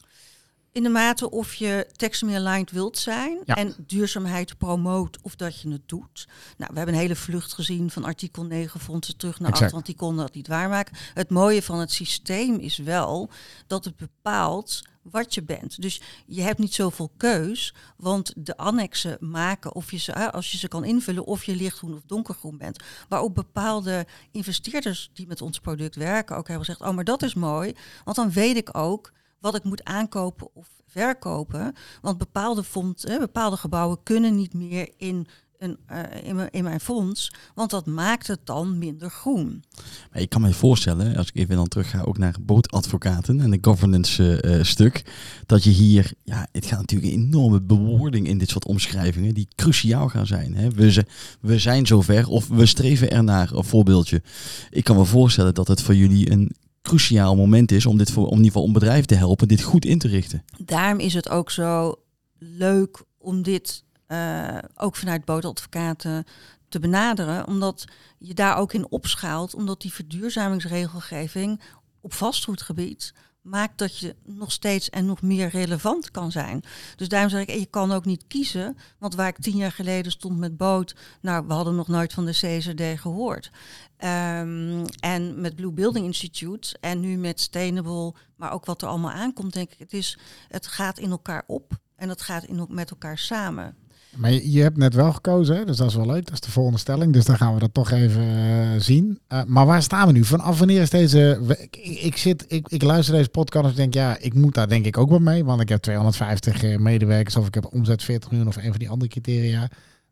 In 0.72 0.82
de 0.82 0.88
mate 0.88 1.30
of 1.30 1.54
je 1.54 1.86
taxonomy 1.96 2.38
aligned 2.38 2.70
wilt 2.70 2.98
zijn 2.98 3.38
Ja. 3.44 3.54
en 3.54 3.74
duurzaamheid 3.86 4.58
promoot 4.58 5.18
of 5.22 5.36
dat 5.36 5.60
je 5.60 5.70
het 5.70 5.88
doet. 5.88 6.28
Nou, 6.56 6.70
we 6.70 6.76
hebben 6.76 6.94
een 6.94 7.00
hele 7.00 7.16
vlucht 7.16 7.52
gezien 7.52 7.90
van 7.90 8.04
artikel 8.04 8.44
9 8.44 8.80
fondsen 8.80 9.16
terug 9.16 9.38
naar 9.38 9.48
Exact. 9.48 9.64
8, 9.64 9.72
want 9.72 9.86
die 9.86 9.94
konden 9.94 10.24
dat 10.24 10.34
niet 10.34 10.48
waarmaken. 10.48 10.96
Het 11.14 11.30
mooie 11.30 11.62
van 11.62 11.78
het 11.78 11.92
systeem 11.92 12.56
is 12.58 12.76
wel 12.78 13.30
dat 13.66 13.84
het 13.84 13.96
bepaalt 13.96 14.82
wat 15.02 15.34
je 15.34 15.42
bent. 15.42 15.82
Dus 15.82 16.00
je 16.26 16.42
hebt 16.42 16.58
niet 16.58 16.74
zoveel 16.74 17.12
keus, 17.16 17.74
want 17.96 18.32
de 18.36 18.56
annexen 18.56 19.16
maken 19.20 19.74
of 19.74 19.90
je 19.90 19.98
ze, 19.98 20.32
als 20.32 20.50
je 20.52 20.58
ze 20.58 20.68
kan 20.68 20.84
invullen 20.84 21.24
of 21.26 21.44
je 21.44 21.56
lichtgroen 21.56 21.94
of 21.94 22.02
donkergroen 22.06 22.58
bent. 22.58 22.82
Waarop 23.08 23.34
bepaalde 23.34 24.06
investeerders 24.30 25.10
die 25.12 25.26
met 25.26 25.42
ons 25.42 25.58
product 25.58 25.96
werken 25.96 26.36
ook 26.36 26.48
hebben 26.48 26.66
gezegd, 26.66 26.88
oh 26.88 26.94
maar 26.94 27.04
dat 27.04 27.22
is 27.22 27.34
mooi, 27.34 27.74
want 28.04 28.16
dan 28.16 28.30
weet 28.30 28.56
ik 28.56 28.76
ook 28.76 29.12
wat 29.40 29.54
ik 29.54 29.64
moet 29.64 29.84
aankopen 29.84 30.48
of 30.54 30.68
verkopen. 30.86 31.74
Want 32.02 32.18
bepaalde, 32.18 32.64
fonds, 32.64 33.04
eh, 33.04 33.18
bepaalde 33.18 33.56
gebouwen 33.56 34.02
kunnen 34.02 34.36
niet 34.36 34.54
meer 34.54 34.88
in, 34.96 35.26
een, 35.58 35.76
eh, 35.86 36.28
in, 36.28 36.36
mijn, 36.36 36.50
in 36.50 36.64
mijn 36.64 36.80
fonds, 36.80 37.32
want 37.54 37.70
dat 37.70 37.86
maakt 37.86 38.26
het 38.26 38.40
dan 38.44 38.78
minder 38.78 39.10
groen. 39.10 39.64
Maar 40.12 40.22
ik 40.22 40.28
kan 40.28 40.40
me 40.40 40.52
voorstellen, 40.52 41.16
als 41.16 41.28
ik 41.28 41.36
even 41.36 41.56
dan 41.56 41.68
terug 41.68 41.90
ga 41.90 42.02
ook 42.02 42.18
naar 42.18 42.36
bootadvocaten 42.40 43.40
en 43.40 43.50
de 43.50 43.58
governance 43.60 44.40
eh, 44.40 44.62
stuk, 44.62 45.04
dat 45.46 45.64
je 45.64 45.70
hier, 45.70 46.12
ja, 46.24 46.46
het 46.52 46.66
gaat 46.66 46.80
natuurlijk 46.80 47.12
een 47.12 47.18
enorme 47.20 47.60
bewoording 47.60 48.26
in 48.26 48.38
dit 48.38 48.48
soort 48.48 48.66
omschrijvingen 48.66 49.34
die 49.34 49.48
cruciaal 49.54 50.08
gaan 50.08 50.26
zijn. 50.26 50.54
Hè. 50.54 50.70
We, 50.70 51.04
we 51.40 51.58
zijn 51.58 51.86
zover 51.86 52.28
of 52.28 52.48
we 52.48 52.66
streven 52.66 53.10
ernaar, 53.10 53.52
een 53.52 53.64
voorbeeldje. 53.64 54.22
Ik 54.70 54.84
kan 54.84 54.96
me 54.96 55.04
voorstellen 55.04 55.54
dat 55.54 55.68
het 55.68 55.82
voor 55.82 55.94
jullie 55.94 56.30
een 56.30 56.50
cruciaal 56.82 57.36
moment 57.36 57.72
is 57.72 57.86
om 57.86 57.98
dit 57.98 58.10
voor, 58.10 58.24
om 58.24 58.30
in 58.30 58.36
ieder 58.36 58.52
geval 58.52 58.62
om 58.62 58.72
bedrijven 58.72 59.06
te 59.06 59.14
helpen 59.14 59.48
dit 59.48 59.62
goed 59.62 59.84
in 59.84 59.98
te 59.98 60.08
richten. 60.08 60.44
Daarom 60.58 60.98
is 60.98 61.14
het 61.14 61.28
ook 61.28 61.50
zo 61.50 61.94
leuk 62.38 63.02
om 63.18 63.42
dit 63.42 63.84
eh, 64.06 64.58
ook 64.76 64.96
vanuit 64.96 65.24
bootadvocaten 65.24 66.24
te 66.68 66.78
benaderen, 66.78 67.46
omdat 67.46 67.84
je 68.18 68.34
daar 68.34 68.56
ook 68.56 68.72
in 68.72 68.90
opschaalt, 68.90 69.54
omdat 69.54 69.80
die 69.80 69.92
verduurzamingsregelgeving 69.92 71.60
op 72.00 72.12
vastgoedgebied 72.12 73.14
maakt 73.42 73.78
dat 73.78 73.98
je 73.98 74.16
nog 74.24 74.52
steeds 74.52 74.90
en 74.90 75.06
nog 75.06 75.22
meer 75.22 75.48
relevant 75.48 76.10
kan 76.10 76.32
zijn. 76.32 76.62
Dus 76.96 77.08
daarom 77.08 77.30
zeg 77.30 77.42
ik, 77.42 77.50
je 77.50 77.66
kan 77.66 77.92
ook 77.92 78.04
niet 78.04 78.24
kiezen, 78.26 78.76
want 78.98 79.14
waar 79.14 79.28
ik 79.28 79.38
tien 79.38 79.56
jaar 79.56 79.72
geleden 79.72 80.12
stond 80.12 80.38
met 80.38 80.56
boot, 80.56 80.94
nou, 81.20 81.46
we 81.46 81.52
hadden 81.52 81.74
nog 81.74 81.88
nooit 81.88 82.12
van 82.12 82.24
de 82.24 82.32
CSRD 82.32 83.00
gehoord. 83.00 83.50
Ehm, 83.96 84.84
en 85.00 85.40
met 85.40 85.56
Blue 85.56 85.72
Building 85.72 86.06
Institute 86.06 86.76
en 86.80 87.00
nu 87.00 87.16
met 87.16 87.38
Sustainable, 87.38 88.14
maar 88.36 88.52
ook 88.52 88.64
wat 88.64 88.82
er 88.82 88.88
allemaal 88.88 89.10
aankomt, 89.10 89.52
denk 89.52 89.72
ik, 89.72 89.78
het, 89.78 89.92
is, 89.92 90.18
het 90.48 90.66
gaat 90.66 90.98
in 90.98 91.10
elkaar 91.10 91.44
op 91.46 91.72
en 91.96 92.08
het 92.08 92.22
gaat 92.22 92.44
in, 92.44 92.66
met 92.68 92.90
elkaar 92.90 93.18
samen. 93.18 93.76
Maar 94.16 94.32
je, 94.32 94.62
hebt 94.62 94.76
net 94.76 94.94
wel 94.94 95.12
gekozen, 95.12 95.56
hè? 95.56 95.64
dus 95.64 95.76
dat 95.76 95.88
is 95.88 95.94
wel 95.94 96.06
leuk. 96.06 96.24
Dat 96.24 96.34
is 96.34 96.40
de 96.40 96.50
volgende 96.50 96.78
stelling. 96.78 97.12
Dus 97.12 97.24
dan 97.24 97.36
gaan 97.36 97.54
we 97.54 97.60
dat 97.60 97.74
toch 97.74 97.90
even 97.90 98.22
eh, 98.22 98.68
zien. 98.78 99.20
Eh, 99.26 99.42
maar 99.46 99.66
waar 99.66 99.82
staan 99.82 100.06
we 100.06 100.12
nu? 100.12 100.24
Vanaf 100.24 100.58
wanneer 100.58 100.80
is 100.80 100.90
deze... 100.90 101.40
Ik, 101.58 101.76
ik, 101.76 102.16
zit, 102.16 102.44
ik, 102.48 102.68
ik 102.68 102.82
luister 102.82 103.14
deze 103.14 103.28
podcast 103.28 103.68
en 103.68 103.74
denk, 103.74 103.94
ja, 103.94 104.18
ik 104.18 104.34
moet 104.34 104.54
daar 104.54 104.68
denk 104.68 104.86
ik 104.86 104.98
ook 104.98 105.08
wel 105.08 105.18
mee. 105.18 105.44
Want 105.44 105.60
ik 105.60 105.68
heb 105.68 105.80
250 105.80 106.62
eh, 106.62 106.78
medewerkers 106.78 107.36
of 107.36 107.46
ik 107.46 107.54
heb 107.54 107.72
omzet 107.72 108.02
40 108.02 108.30
miljoen 108.30 108.48
of 108.48 108.56
een 108.56 108.70
van 108.70 108.78
die 108.78 108.90
andere 108.90 109.10
criteria. 109.10 109.68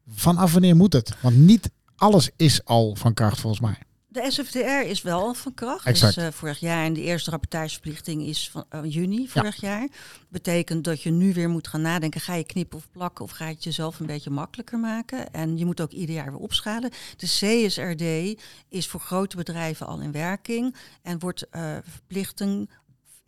Vanaf 0.09 0.53
wanneer 0.53 0.77
moet 0.77 0.93
het? 0.93 1.17
Want 1.21 1.37
niet 1.37 1.71
alles 1.97 2.31
is 2.37 2.65
al 2.65 2.95
van 2.95 3.15
kracht 3.15 3.41
volgens 3.41 3.63
mij. 3.63 3.79
De 4.19 4.31
SFDR 4.31 4.89
is 4.89 5.03
wel 5.03 5.35
van 5.35 5.55
kracht. 5.55 5.87
Exact. 5.87 6.17
Is, 6.17 6.23
eh, 6.23 6.33
vorig 6.33 6.59
jaar 6.59 6.85
en 6.85 6.93
de 6.93 7.03
eerste 7.03 7.31
rapportageverplichting 7.31 8.23
is 8.23 8.51
van 8.51 8.65
eh, 8.69 8.81
juni 8.85 9.29
vorig 9.29 9.61
jaar. 9.61 9.89
Betekent 10.29 10.85
dat 10.85 11.03
je 11.03 11.11
nu 11.11 11.33
weer 11.33 11.49
moet 11.49 11.69
gaan 11.69 11.81
nadenken: 11.81 12.21
ga 12.21 12.35
je 12.35 12.45
knippen 12.45 12.79
of 12.79 12.89
plakken 12.91 13.25
of 13.25 13.31
ga 13.31 13.47
je 13.47 13.55
het 13.55 13.65
jezelf 13.65 14.01
een 14.01 14.07
beetje 14.07 14.31
makkelijker 14.31 14.79
maken? 14.79 15.33
En 15.33 15.59
je 15.59 15.65
moet 15.65 15.81
ook 15.81 15.91
ieder 15.91 16.15
jaar 16.15 16.31
weer 16.31 16.41
opschalen. 16.41 16.91
De 17.17 17.27
CSRD 17.27 18.41
is 18.69 18.87
voor 18.87 19.01
grote 19.01 19.37
bedrijven 19.37 19.87
al 19.87 20.01
in 20.01 20.13
werking 20.13 20.77
en 21.03 21.19
wordt 21.19 21.49
eh, 21.49 21.77
verplichting 21.83 22.71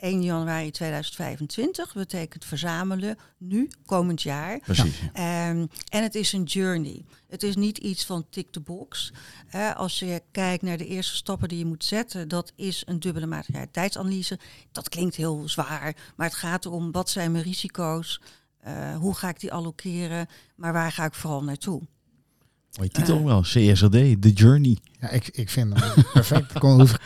1 0.01 0.23
januari 0.23 0.71
2025. 0.71 1.93
Betekent 1.93 2.45
verzamelen 2.45 3.17
nu, 3.37 3.69
komend 3.85 4.21
jaar. 4.21 4.59
Precies. 4.59 4.99
Ehm, 5.13 5.65
en 5.89 6.03
het 6.03 6.15
is 6.15 6.33
een 6.33 6.43
journey. 6.43 7.05
Het 7.27 7.43
is 7.43 7.55
niet 7.55 7.77
iets 7.77 8.05
van 8.05 8.25
tick 8.29 8.51
the 8.51 8.59
box. 8.59 9.13
Als 9.75 9.99
je 9.99 10.21
kijkt 10.31 10.63
naar 10.63 10.77
de 10.77 10.87
eerste 10.87 11.15
stappen 11.15 11.47
die 11.49 11.57
je 11.57 11.65
moet 11.65 11.85
zetten, 11.85 12.27
dat 12.27 12.51
is 12.55 12.83
een 12.85 12.99
dubbele 12.99 13.25
materialiteitsanalyse. 13.25 14.39
Dat 14.71 14.89
klinkt 14.89 15.15
heel 15.15 15.49
zwaar, 15.49 15.95
maar 16.15 16.27
het 16.27 16.35
gaat 16.35 16.65
erom 16.65 16.91
wat 16.91 17.09
zijn 17.09 17.31
mijn 17.31 17.43
risico's, 17.43 18.21
Eh, 18.61 18.95
hoe 18.95 19.15
ga 19.15 19.29
ik 19.29 19.39
die 19.39 19.53
allokeren, 19.53 20.27
maar 20.55 20.73
waar 20.73 20.91
ga 20.91 21.05
ik 21.05 21.13
vooral 21.13 21.43
naartoe? 21.43 21.81
Mooie 22.77 22.89
titel 22.89 23.17
ook 23.17 23.25
wel, 23.25 23.41
CSRD, 23.41 24.21
The 24.21 24.31
Journey. 24.33 24.77
Ja, 24.99 25.09
ik, 25.09 25.27
ik 25.27 25.49
vind 25.49 25.79
hem 25.79 26.03
perfect. 26.13 26.53
Er 26.53 26.59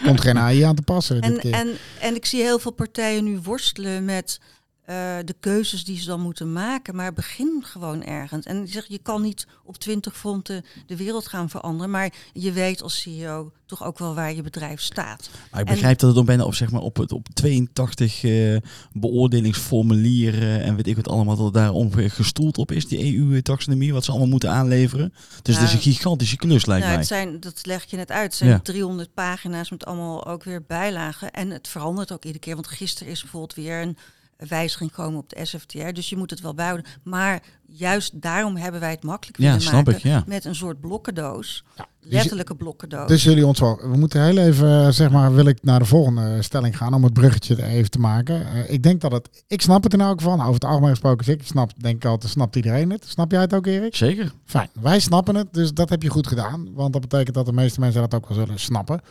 komt 0.03 0.21
geen 0.21 0.37
AI 0.37 0.61
aan 0.61 0.75
te 0.75 0.81
passen 0.81 1.21
dit 1.21 1.31
En, 1.31 1.39
keer. 1.39 1.53
en, 1.53 1.67
en 2.01 2.15
ik 2.15 2.25
zie 2.25 2.41
heel 2.41 2.59
veel 2.59 2.71
partijen 2.71 3.23
nu 3.23 3.39
worstelen 3.43 4.05
met 4.05 4.39
eh, 4.85 4.95
de 5.25 5.35
keuzes 5.39 5.83
die 5.85 5.99
ze 5.99 6.05
dan 6.05 6.21
moeten 6.21 6.53
maken. 6.53 6.95
Maar 6.95 7.13
begin 7.13 7.63
gewoon 7.65 8.03
ergens. 8.03 8.45
En 8.45 8.67
zeg, 8.67 8.85
je 8.87 8.99
kan 8.99 9.21
niet 9.21 9.47
op 9.63 9.77
twintig 9.77 10.17
fronten 10.17 10.65
de 10.85 10.95
wereld 10.97 11.27
gaan 11.27 11.49
veranderen. 11.49 11.91
Maar 11.91 12.13
je 12.33 12.51
weet 12.51 12.81
als 12.81 13.01
CEO 13.01 13.51
toch 13.65 13.83
ook 13.83 13.99
wel 13.99 14.15
waar 14.15 14.33
je 14.33 14.41
bedrijf 14.41 14.81
staat. 14.81 15.29
Maar 15.51 15.61
ik 15.61 15.67
En- 15.67 15.73
begrijp 15.73 15.97
dat 15.99 16.07
het 16.07 16.15
dan 16.17 16.25
bijna 16.25 16.43
op, 16.43 16.55
zeg 16.55 16.71
maar, 16.71 16.81
op, 16.81 16.97
het, 16.97 17.11
op 17.11 17.27
82 17.33 18.23
eh, 18.23 18.57
beoordelingsformulieren 18.91 20.61
en 20.63 20.75
weet 20.75 20.87
ik 20.87 20.95
wat 20.95 21.07
allemaal, 21.07 21.35
dat 21.35 21.45
het 21.45 21.53
daar 21.53 21.71
ongeveer 21.71 22.11
gestoeld 22.11 22.57
op 22.57 22.71
is, 22.71 22.87
die 22.87 23.15
EU-taxonomie, 23.17 23.93
wat 23.93 24.03
ze 24.03 24.09
allemaal 24.11 24.29
moeten 24.29 24.51
aanleveren. 24.51 25.13
Dus 25.41 25.55
het 25.55 25.67
is 25.67 25.73
een 25.73 25.79
gigantische 25.79 26.35
klus, 26.35 26.65
lijkt 26.65 26.85
Nou, 26.85 26.97
mij. 26.97 26.97
het 26.97 27.07
zijn, 27.07 27.39
dat 27.39 27.65
leg 27.65 27.85
je 27.85 27.97
net 27.97 28.11
uit. 28.11 28.23
Het 28.25 28.35
zijn 28.35 28.49
Ja. 28.49 28.59
300 28.59 29.13
pagina's 29.13 29.69
met 29.69 29.85
allemaal 29.85 30.25
ook 30.25 30.43
weer 30.43 30.63
bijlagen. 30.67 31.31
En 31.31 31.49
het 31.49 31.67
verandert 31.67 32.11
ook 32.11 32.23
iedere 32.23 32.43
keer. 32.43 32.53
Want 32.55 32.67
gisteren 32.67 33.11
is 33.11 33.21
bijvoorbeeld 33.21 33.53
weer 33.55 33.81
een, 33.81 33.97
wijziging 34.37 34.91
komen 34.91 35.19
op 35.19 35.29
de 35.29 35.45
SFTR. 35.45 35.91
Dus 35.93 36.09
je 36.09 36.17
moet 36.17 36.29
het 36.29 36.41
wel 36.41 36.53
bouwen. 36.53 36.83
Maar 37.03 37.41
juist 37.67 38.21
daarom 38.21 38.55
hebben 38.55 38.79
wij 38.79 38.91
het 38.91 39.03
makkelijk 39.03 39.37
Ja, 39.39 39.59
snap 39.59 39.73
maken 39.73 39.95
ik, 39.95 39.99
ja. 39.99 40.23
met 40.27 40.45
een 40.45 40.55
soort 40.55 40.79
blokkendoos. 40.79 41.63
Ja, 41.75 41.87
dus, 41.99 42.11
Letterlijke 42.11 42.55
blokkendoos. 42.55 43.07
dus 43.07 43.23
jullie 43.23 43.45
onthouden. 43.45 43.91
We 43.91 43.97
moeten 43.97 44.23
heel 44.23 44.37
even, 44.37 44.85
eh, 44.85 44.89
zeg 44.89 45.11
maar, 45.11 45.33
wil 45.33 45.45
ik 45.45 45.63
naar 45.63 45.79
de 45.79 45.85
volgende 45.85 46.41
stelling 46.41 46.77
gaan 46.77 46.93
om 46.93 47.03
het 47.03 47.13
bruggetje 47.13 47.55
er 47.55 47.67
even 47.69 47.89
te 47.91 47.99
maken. 47.99 48.47
Eh, 48.47 48.73
ik 48.73 48.83
denk 48.83 49.01
dat 49.01 49.11
het, 49.11 49.43
ik 49.47 49.61
snap 49.61 49.83
het 49.83 49.93
in 49.93 50.01
elk 50.01 50.17
geval. 50.17 50.35
Nou, 50.35 50.43
over 50.49 50.61
het 50.61 50.69
algemeen 50.69 50.89
gesproken, 50.89 51.33
ik 51.33 51.43
snap, 51.43 51.71
denk 51.77 51.95
ik 51.95 52.05
altijd, 52.05 52.31
snapt 52.31 52.55
iedereen 52.55 52.89
het. 52.89 53.05
Snap 53.07 53.31
jij 53.31 53.41
het 53.41 53.53
ook, 53.53 53.65
Erik? 53.65 53.95
Zeker. 53.95 54.31
Fijn, 54.45 54.69
wij 54.79 54.99
snappen 54.99 55.35
het, 55.35 55.53
dus 55.53 55.73
dat 55.73 55.89
heb 55.89 56.01
je 56.03 56.09
goed 56.09 56.27
gedaan. 56.27 56.73
Want 56.73 56.93
dat 56.93 57.01
betekent 57.01 57.35
dat 57.35 57.45
de 57.45 57.53
meeste 57.53 57.79
mensen 57.79 58.01
dat 58.01 58.13
ook 58.13 58.27
wel 58.27 58.37
zullen 58.37 58.59
snappen. 58.59 59.01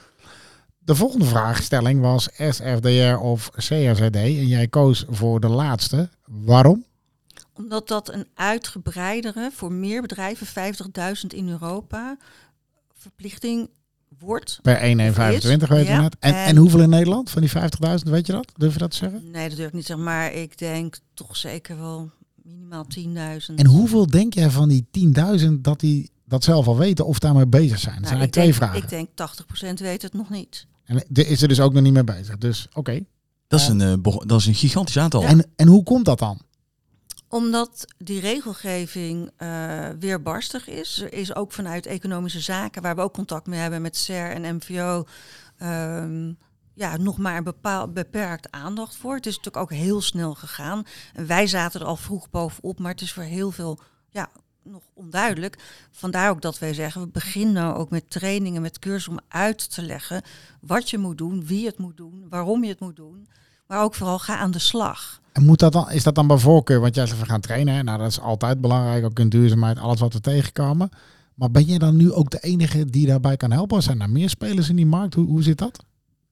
De 0.85 0.95
volgende 0.95 1.25
vraagstelling 1.25 2.01
was 2.01 2.29
SFDR 2.39 3.17
of 3.21 3.51
CRZD. 3.51 4.15
En 4.17 4.47
jij 4.47 4.69
koos 4.69 5.05
voor 5.09 5.41
de 5.41 5.49
laatste. 5.49 6.09
Waarom? 6.27 6.85
Omdat 7.53 7.89
dat 7.89 8.13
een 8.13 8.27
uitgebreidere, 8.35 9.51
voor 9.55 9.73
meer 9.73 10.01
bedrijven, 10.03 10.47
50.000 10.47 11.27
in 11.35 11.49
Europa, 11.49 12.17
verplichting 12.95 13.71
wordt. 14.19 14.59
Per 14.63 14.77
1 14.77 15.01
en 15.01 15.09
Of 15.09 15.15
25 15.15 15.69
is, 15.71 15.75
weten 15.77 15.91
we 15.93 15.97
ja. 15.97 16.01
net. 16.03 16.17
En, 16.19 16.35
En- 16.35 16.45
en 16.45 16.57
hoeveel 16.57 16.81
in 16.81 16.89
Nederland 16.89 17.31
van 17.31 17.41
die 17.43 17.51
50.000? 17.51 18.11
Weet 18.11 18.27
je 18.27 18.33
dat? 18.33 18.53
Durf 18.57 18.73
je 18.73 18.79
dat 18.79 18.91
te 18.91 18.97
zeggen? 18.97 19.31
Nee, 19.31 19.49
dat 19.49 19.57
durf 19.57 19.69
ik 19.69 19.75
niet 19.75 19.83
te 19.87 19.87
zeggen, 19.89 20.05
maar 20.07 20.33
ik 20.33 20.59
denk 20.59 20.99
toch 21.15 21.37
zeker 21.37 21.77
wel 21.79 22.11
minimaal 22.43 22.87
10.000. 22.89 23.55
En 23.55 23.67
hoeveel 23.67 24.07
denk 24.07 24.35
jij 24.35 24.51
van 24.51 24.69
die 24.69 24.87
10.000 25.39 25.47
dat 25.61 25.81
die 25.81 26.11
dat 26.27 26.45
zelf 26.45 26.67
al 26.67 26.77
weten 26.77 27.07
of 27.07 27.19
daarmee 27.19 27.47
bezig 27.47 27.79
zijn? 27.79 28.01
Dat 28.01 28.11
Nou, 28.11 28.17
zijn 28.17 28.21
eigenlijk 28.21 28.33
twee 28.33 28.47
denk, 28.47 28.57
vragen. 28.57 28.83
Ik 28.83 28.89
denk 28.89 29.79
80% 29.79 29.81
weet 29.81 30.03
het 30.03 30.13
nog 30.13 30.31
niet. 30.31 30.67
En 30.85 30.97
er 30.97 31.27
is 31.27 31.43
er 31.43 31.49
dus 31.49 31.61
ook 31.61 31.73
nog 31.73 31.83
niet 31.83 31.93
mee 31.93 32.05
bezig. 32.05 32.39
Dus 32.39 32.69
oké. 32.73 33.05
Dat 33.47 33.61
is, 33.61 33.69
een, 33.69 33.81
eh, 33.81 34.13
dat 34.27 34.41
is 34.41 34.47
een 34.47 34.55
gigantisch 34.55 34.99
aantal. 34.99 35.25
En, 35.25 35.47
en 35.57 35.69
hoe 35.69 35.83
komt 35.83 36.05
dat 36.05 36.19
dan? 36.19 36.41
Omdat 37.29 37.87
die 37.99 38.21
regelgeving 38.21 39.31
eh 39.37 39.89
weerbarstig 39.99 40.69
is. 40.69 41.01
Er 41.01 41.13
is 41.13 41.35
ook 41.35 41.53
vanuit 41.53 41.87
economische 41.87 42.41
zaken, 42.41 42.83
waar 42.83 42.97
we 42.97 43.03
ook 43.03 43.13
contact 43.13 43.47
mee 43.47 43.61
hebben 43.61 43.83
met 43.83 43.97
CER 43.97 44.31
en 44.31 44.57
MVO, 44.57 45.05
ehm, 45.57 46.33
ja, 46.75 46.97
nog 46.97 47.19
maar 47.19 47.37
een 47.37 47.45
bepaald, 47.45 47.95
beperkt 47.95 48.51
aandacht 48.51 48.97
voor. 48.97 49.15
Het 49.15 49.27
is 49.27 49.37
natuurlijk 49.37 49.63
ook 49.63 49.79
heel 49.79 50.01
snel 50.01 50.35
gegaan. 50.35 50.83
En 51.13 51.27
wij 51.27 51.47
zaten 51.47 51.81
er 51.81 51.87
al 51.87 51.97
vroeg 51.97 52.31
bovenop, 52.31 52.79
maar 52.79 52.93
het 52.93 53.01
is 53.01 53.13
voor 53.13 53.23
heel 53.23 53.51
veel 53.51 53.81
ja, 54.11 54.31
nog 54.65 54.83
onduidelijk. 54.95 55.59
Vandaar 55.91 56.31
ook 56.31 56.43
dat 56.43 56.59
wij 56.59 56.75
zeggen, 56.75 57.01
we 57.03 57.09
beginnen 57.09 57.55
nou 57.55 57.77
ook 57.77 57.91
met 57.91 58.11
trainingen, 58.11 58.63
met 58.63 58.79
cursussen 58.79 59.13
om 59.13 59.21
uit 59.29 59.75
te 59.75 59.83
leggen 59.83 60.23
wat 60.61 60.91
je 60.91 60.99
moet 60.99 61.19
doen, 61.19 61.47
wie 61.47 61.67
het 61.67 61.79
moet 61.79 61.97
doen, 61.97 62.27
waarom 62.29 62.63
je 62.65 62.71
het 62.71 62.81
moet 62.81 62.97
doen. 62.97 63.29
Maar 63.67 63.83
ook 63.83 63.95
vooral 63.95 64.19
ga 64.19 64.37
aan 64.37 64.51
de 64.51 64.59
slag. 64.59 65.21
En 65.33 65.45
moet 65.45 65.59
dat 65.59 65.73
dan, 65.73 65.91
is 65.91 66.03
dat 66.03 66.15
dan 66.15 66.27
bij 66.27 66.39
voorkeur? 66.39 66.81
Want 66.81 66.95
jij 66.95 67.07
zegt 67.07 67.21
we 67.21 67.27
gaan 67.27 67.41
trainen. 67.41 67.75
hè? 67.75 67.83
Nou, 67.83 67.99
dat 67.99 68.11
is 68.11 68.21
altijd 68.21 68.61
belangrijk. 68.61 69.05
Ook 69.05 69.19
in 69.19 69.29
duurzaamheid, 69.29 69.79
alles 69.79 70.01
wat 70.01 70.13
we 70.13 70.21
tegenkomen. 70.21 70.89
Maar 71.35 71.51
ben 71.51 71.67
je 71.67 71.79
dan 71.79 71.97
nu 71.97 72.13
ook 72.13 72.31
de 72.31 72.39
enige 72.41 72.85
die 72.85 73.07
daarbij 73.07 73.37
kan 73.37 73.51
helpen? 73.51 73.83
Zijn 73.83 74.01
er 74.01 74.11
meer 74.11 74.29
spelers 74.29 74.69
in 74.69 74.77
die 74.77 74.87
markt? 74.87 75.15
Hoe, 75.15 75.27
hoe 75.27 75.43
zit 75.43 75.59
dat? 75.59 75.85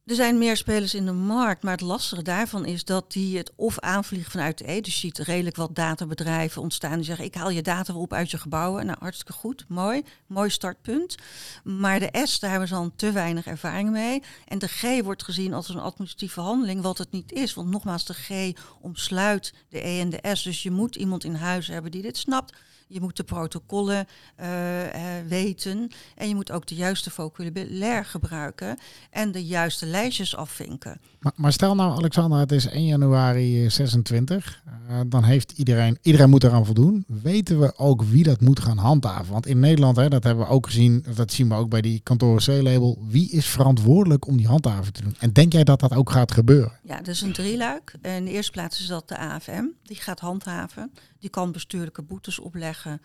Er 0.07 0.15
zijn 0.15 0.39
meer 0.39 0.57
spelers 0.57 0.95
in 0.95 1.05
de 1.05 1.13
markt, 1.13 1.63
maar 1.63 1.73
het 1.73 1.81
lastige 1.81 2.23
daarvan 2.23 2.65
is 2.67 2.85
dat 2.85 3.13
die 3.13 3.37
het 3.37 3.53
of 3.57 3.79
aanvliegen 3.79 4.31
vanuit 4.31 4.59
de 4.59 4.71
E. 4.71 4.81
Dus 4.81 4.95
je 4.95 5.01
ziet 5.01 5.19
redelijk 5.19 5.57
wat 5.57 5.75
databedrijven 5.75 6.63
ontstaan 6.63 6.97
die 6.97 7.05
zeggen: 7.05 7.25
ik 7.25 7.35
haal 7.35 7.51
je 7.51 7.63
data 7.63 7.95
op 7.95 8.13
uit 8.13 8.31
je 8.31 8.39
gebouwen. 8.39 8.87
Nou, 8.87 8.99
hartstikke 9.01 9.33
goed, 9.33 9.65
mooi, 9.69 10.03
mooi 10.27 10.51
startpunt. 10.51 11.17
Maar 11.65 12.01
de 12.01 12.25
S, 12.25 12.39
daar 12.39 12.51
hebben 12.51 12.69
ze 12.69 12.75
dan 12.75 12.93
te 12.97 13.13
weinig 13.13 13.47
ervaring 13.47 13.91
mee. 13.91 14.23
En 14.47 14.59
de 14.59 14.69
G 14.69 15.03
wordt 15.03 15.23
gezien 15.23 15.55
als 15.55 15.69
een 15.69 15.79
administratieve 15.79 16.41
handeling, 16.41 16.83
wat 16.83 16.99
het 16.99 17.11
niet 17.11 17.33
is. 17.33 17.55
Want 17.55 17.71
nogmaals, 17.71 18.05
de 18.05 18.15
G 18.15 18.53
omsluit 18.81 19.55
de 19.69 19.87
E 19.87 20.01
en 20.01 20.11
de 20.11 20.21
S. 20.33 20.43
Dus 20.43 20.63
je 20.63 20.71
moet 20.71 20.97
iemand 20.97 21.25
in 21.25 21.35
huis 21.35 21.67
hebben 21.67 21.91
die 21.91 22.03
dit 22.03 22.17
snapt. 22.17 22.57
Je 22.93 23.01
moet 23.01 23.17
de 23.17 23.23
protocollen 23.23 24.07
eh, 24.37 25.19
eh, 25.19 25.27
weten. 25.27 25.89
En 26.15 26.29
je 26.29 26.35
moet 26.35 26.51
ook 26.51 26.67
de 26.67 26.75
juiste 26.75 27.11
vocabulaire 27.11 28.05
gebruiken. 28.05 28.79
En 29.11 29.33
de 29.33 29.45
juiste 29.45 29.87
lijstjes 29.87 30.37
afvinken. 30.37 31.01
Maar, 31.21 31.33
maar 31.37 31.53
stel 31.53 31.75
nou, 31.75 31.97
Alexander, 31.97 32.39
het 32.39 32.53
is 32.53 32.67
1 32.67 32.87
januari 32.87 33.71
26. 33.71 34.63
Eh, 34.89 35.01
dan 35.07 35.25
heeft 35.25 35.53
iedereen, 35.53 35.99
iedereen 36.03 36.31
moet 36.31 36.45
eraan 36.45 36.65
voldoen. 36.67 37.05
Weten 37.07 37.61
we 37.61 37.79
ook 37.79 38.03
wie 38.03 38.23
dat 38.23 38.41
moet 38.41 38.61
gaan 38.61 38.79
handhaven? 38.79 39.33
Want 39.33 39.47
in 39.47 39.61
Nederland, 39.61 39.97
hè, 39.97 40.09
dat 40.09 40.25
hebben 40.25 40.45
we 40.45 40.51
ook 40.51 40.67
gezien, 40.67 41.05
dat 41.15 41.33
zien 41.33 41.49
we 41.49 41.55
ook 41.55 41.69
bij 41.69 41.81
die 41.81 42.01
kantoren 42.03 42.43
C-label. 42.43 42.99
Wie 43.09 43.31
is 43.31 43.47
verantwoordelijk 43.47 44.27
om 44.27 44.37
die 44.37 44.47
handhaving 44.47 44.95
te 44.95 45.03
doen? 45.03 45.17
En 45.19 45.33
denk 45.33 45.53
jij 45.53 45.65
dat 45.65 45.81
dat 45.81 45.95
ook 45.95 46.11
gaat 46.11 46.33
gebeuren? 46.33 46.73
Ja, 46.83 46.97
dat 46.97 47.09
is 47.09 47.21
een 47.21 47.33
drieluik. 47.33 47.95
In 48.03 48.25
de 48.25 48.31
eerste 48.31 48.53
plaats 48.53 48.81
is 48.81 48.87
dat 48.87 49.09
de 49.09 49.19
AFM. 49.19 49.65
Die 49.83 49.97
gaat 49.97 50.21
handhaven. 50.21 50.93
Die 51.23 51.31
kan 51.31 51.53
bestuurlijke 51.53 52.03
boetes 52.03 52.39
opleggen 52.39 53.01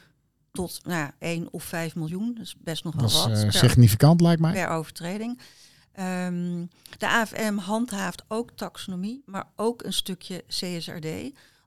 tot 0.52 0.80
nou, 0.84 0.98
ja, 1.00 1.14
1 1.20 1.48
of 1.52 1.64
5 1.64 1.96
miljoen. 1.96 2.34
Dat 2.34 2.44
is 2.46 2.56
best 2.58 2.84
nog 2.84 2.94
wel 2.96 3.02
Dat 3.04 3.12
is 3.12 3.18
wat. 3.20 3.30
eh, 3.32 3.42
per- 3.42 3.54
significant, 3.54 4.22
lijkt 4.22 4.42
mij. 4.42 4.54
per 4.54 4.68
overtreding. 4.70 5.40
Ehm, 5.92 6.66
de 6.98 7.08
AFM 7.08 7.56
handhaaft 7.58 8.24
ook 8.28 8.52
taxonomie, 8.52 9.22
maar 9.26 9.48
ook 9.56 9.84
een 9.84 9.94
stukje 9.94 10.44
CSRD. 10.48 11.08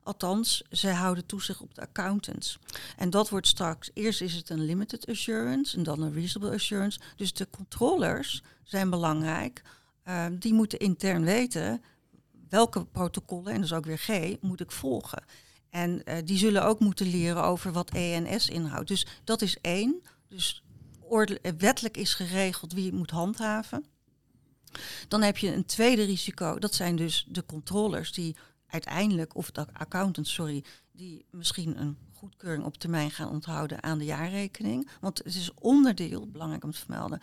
Althans, 0.03 0.63
zij 0.69 0.93
houden 0.93 1.25
toezicht 1.25 1.61
op 1.61 1.75
de 1.75 1.81
accountants. 1.81 2.59
En 2.97 3.09
dat 3.09 3.29
wordt 3.29 3.47
straks, 3.47 3.89
eerst 3.93 4.21
is 4.21 4.33
het 4.33 4.49
een 4.49 4.65
limited 4.65 5.07
assurance 5.07 5.77
en 5.77 5.83
dan 5.83 6.01
een 6.01 6.13
reasonable 6.13 6.55
assurance. 6.55 6.99
Dus 7.15 7.33
de 7.33 7.47
controllers 7.49 8.43
zijn 8.63 8.89
belangrijk. 8.89 9.61
Ehm, 10.03 10.37
die 10.37 10.53
moeten 10.53 10.79
intern 10.79 11.23
weten 11.23 11.81
welke 12.49 12.85
protocollen, 12.85 13.53
en 13.53 13.61
dus 13.61 13.73
ook 13.73 13.85
weer 13.85 13.97
G, 13.97 14.35
moet 14.41 14.59
ik 14.61 14.71
volgen. 14.71 15.23
En 15.71 16.03
eh, 16.03 16.17
die 16.25 16.37
zullen 16.37 16.63
ook 16.63 16.79
moeten 16.79 17.07
leren 17.07 17.43
over 17.43 17.71
wat 17.71 17.89
ENS 17.89 18.49
inhoudt. 18.49 18.87
Dus 18.87 19.05
dat 19.23 19.41
is 19.41 19.57
één. 19.61 20.01
Dus 20.27 20.63
eh, 21.09 21.51
wettelijk 21.57 21.97
is 21.97 22.13
geregeld 22.13 22.73
wie 22.73 22.93
moet 22.93 23.09
handhaven. 23.11 23.85
Dan 25.07 25.21
heb 25.21 25.37
je 25.37 25.53
een 25.53 25.65
tweede 25.65 26.03
risico. 26.03 26.59
Dat 26.59 26.73
zijn 26.73 26.95
dus 26.95 27.25
de 27.29 27.45
controllers 27.45 28.11
die 28.11 28.35
uiteindelijk, 28.67 29.35
of 29.35 29.51
de 29.51 29.65
accountants, 29.73 30.33
sorry, 30.33 30.63
die 30.91 31.25
misschien 31.29 31.79
een 31.79 31.97
goedkeuring 32.13 32.65
op 32.65 32.77
termijn 32.77 33.11
gaan 33.11 33.29
onthouden 33.29 33.83
aan 33.83 33.97
de 33.97 34.05
jaarrekening. 34.05 34.89
Want 34.99 35.17
het 35.17 35.35
is 35.35 35.53
onderdeel, 35.53 36.27
belangrijk 36.27 36.63
om 36.63 36.71
te 36.71 36.79
vermelden, 36.79 37.19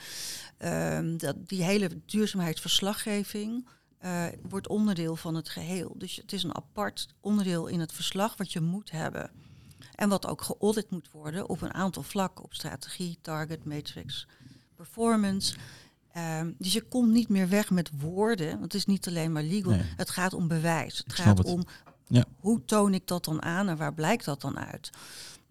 ehm, 0.56 1.16
dat 1.16 1.48
die 1.48 1.62
hele 1.62 2.00
duurzaamheidsverslaggeving 2.06 3.68
eh, 3.98 4.24
wordt 4.48 4.68
onderdeel 4.68 5.16
van 5.16 5.34
het 5.34 5.48
geheel. 5.48 5.94
Dus 5.96 6.16
het 6.16 6.32
is 6.32 6.42
een 6.42 6.56
apart 6.56 7.08
onderdeel 7.20 7.66
in 7.66 7.80
het 7.80 7.92
verslag 7.92 8.36
wat 8.36 8.52
je 8.52 8.60
moet 8.60 8.90
hebben. 8.90 9.30
En 9.94 10.08
wat 10.08 10.26
ook 10.26 10.42
geaudit 10.42 10.90
moet 10.90 11.10
worden 11.10 11.48
op 11.48 11.60
een 11.62 11.74
aantal 11.74 12.02
vlakken, 12.02 12.44
op 12.44 12.54
strategie, 12.54 13.18
target, 13.20 13.64
matrix, 13.64 14.26
performance. 14.76 15.56
Ehm, 16.12 16.50
dus 16.58 16.72
je 16.72 16.82
komt 16.82 17.12
niet 17.12 17.28
meer 17.28 17.48
weg 17.48 17.70
met 17.70 17.90
woorden, 18.00 18.50
want 18.50 18.62
het 18.62 18.74
is 18.74 18.86
niet 18.86 19.06
alleen 19.08 19.32
maar 19.32 19.42
legal. 19.42 19.72
Nee. 19.72 19.82
Het 19.96 20.10
gaat 20.10 20.32
om 20.32 20.48
bewijs. 20.48 20.98
Het 20.98 21.06
Ik 21.06 21.12
gaat 21.12 21.38
het. 21.38 21.46
om 21.46 21.64
Ja. 22.06 22.24
hoe 22.40 22.64
toon 22.64 22.94
ik 22.94 23.06
dat 23.06 23.24
dan 23.24 23.42
aan 23.42 23.68
en 23.68 23.76
waar 23.76 23.94
blijkt 23.94 24.24
dat 24.24 24.40
dan 24.40 24.58
uit. 24.58 24.90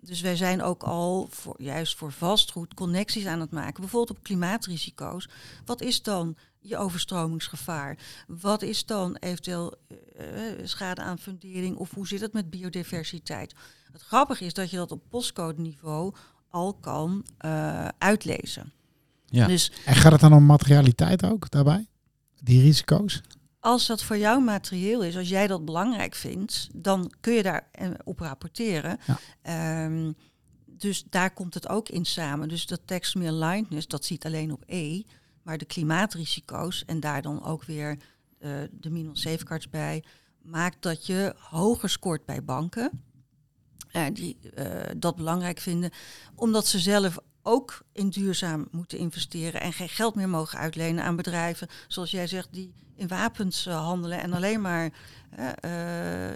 Dus 0.02 0.22
wij 0.22 0.36
zijn 0.36 0.62
ook 0.62 0.84
al 0.84 1.28
voor, 1.32 1.62
juist 1.62 1.96
voor 1.96 2.12
vastgoed 2.12 2.74
connecties 2.74 3.26
aan 3.26 3.40
het 3.40 3.52
maken. 3.52 3.82
Bijvoorbeeld 3.82 4.18
op 4.18 4.24
klimaatrisico's. 4.24 5.30
Wat 5.66 5.82
is 5.82 6.02
dan 6.02 6.36
je 6.60 6.78
overstromingsgevaar? 6.78 7.98
Wat 8.28 8.62
is 8.62 8.86
dan 8.86 9.16
eventueel 9.16 9.76
eh, 9.88 10.52
eh, 10.52 10.60
schade 10.64 11.02
aan 11.02 11.20
fundering? 11.20 11.76
Of 11.76 11.94
hoe 11.94 12.08
zit 12.08 12.22
het 12.22 12.34
met 12.34 12.50
biodiversiteit? 12.50 13.54
Het 13.92 14.02
grappige 14.02 14.46
is 14.46 14.54
dat 14.54 14.70
je 14.70 14.78
dat 14.78 14.92
op 14.92 15.04
postcode 15.10 15.62
niveau 15.62 16.14
al 16.50 16.74
kan 16.74 17.26
eh, 17.38 17.88
uitlezen. 17.98 18.72
Ja. 19.26 19.48
Dus 19.48 19.72
En 19.86 19.96
gaat 19.96 20.12
het 20.12 20.22
dan 20.22 20.34
om 20.34 20.46
materialiteit 20.46 21.26
ook 21.26 21.50
daarbij? 21.50 21.88
Die 22.42 22.62
risico's? 22.62 23.22
als 23.68 23.88
dat 23.88 24.04
voor 24.04 24.18
jou 24.18 24.44
materieel 24.44 25.04
is, 25.04 25.18
als 25.18 25.30
jij 25.30 25.48
dat 25.48 25.66
belangrijk 25.66 26.16
vindt, 26.16 26.68
dan 26.74 27.12
kun 27.20 27.34
je 27.34 27.44
daar 27.44 27.70
op 28.04 28.20
rapporteren. 28.20 29.00
Ja. 29.06 29.20
Ehm, 29.42 30.12
dus 30.66 31.04
daar 31.10 31.32
komt 31.32 31.54
het 31.54 31.70
ook 31.70 31.90
in 31.90 32.06
samen. 32.06 32.48
Dus 32.50 32.66
dat 32.66 32.80
taxonomy 32.86 33.32
alignedness, 33.32 33.88
dat 33.88 34.06
ziet 34.06 34.26
alleen 34.26 34.52
op 34.52 34.64
E, 34.66 35.02
maar 35.48 35.58
de 35.58 35.66
klimaatrisico's 35.66 36.86
en 36.86 37.00
daar 37.00 37.22
dan 37.22 37.44
ook 37.44 37.64
weer 37.64 37.98
eh, 38.40 38.52
de 38.72 38.90
minimum 38.90 39.16
safeguards 39.16 39.70
bij, 39.70 40.04
maakt 40.42 40.82
dat 40.82 41.06
je 41.06 41.36
hoger 41.38 41.90
scoort 41.90 42.26
bij 42.26 42.44
banken. 42.44 43.04
eh, 43.92 44.06
die 44.14 44.38
eh, 44.56 44.92
dat 44.98 45.16
belangrijk 45.16 45.60
vinden, 45.60 45.92
omdat 46.36 46.68
ze 46.68 46.80
zelf 46.80 47.18
ook 47.42 47.82
in 47.92 48.10
duurzaam 48.10 48.68
moeten 48.72 48.98
investeren 48.98 49.62
en 49.62 49.74
geen 49.74 49.90
geld 49.90 50.16
meer 50.16 50.30
mogen 50.30 50.60
uitlenen 50.60 51.04
aan 51.04 51.16
bedrijven, 51.16 51.68
zoals 51.88 52.12
jij 52.12 52.28
zegt, 52.28 52.54
die 52.54 52.74
in 52.96 53.08
wapens 53.08 53.66
handelen 53.66 54.22
en 54.22 54.34
alleen 54.34 54.62
maar 54.62 54.92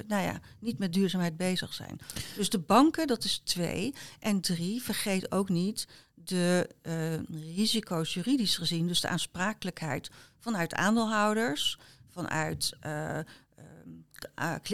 nou 0.08 0.24
ja, 0.24 0.39
niet 0.60 0.78
met 0.78 0.93
duurzaamheid 0.93 1.38
bezig 1.38 1.74
zijn. 1.74 2.00
Dus 2.36 2.50
de 2.50 2.60
banken, 2.60 3.08
dat 3.08 3.24
is 3.24 3.38
twee. 3.38 3.93
En 4.19 4.41
drie, 4.41 4.82
vergeet 4.82 5.32
ook 5.32 5.50
niet 5.50 5.88
de 6.23 6.69
eh, 6.81 7.53
risico's 7.55 8.13
juridisch 8.13 8.57
gezien, 8.57 8.88
dus 8.88 9.01
de 9.01 9.07
aansprakelijkheid 9.07 10.12
vanuit 10.39 10.73
aandeelhouders, 10.73 11.77
vanuit 12.10 12.73
eh, 12.79 13.17
ehm, 13.17 13.25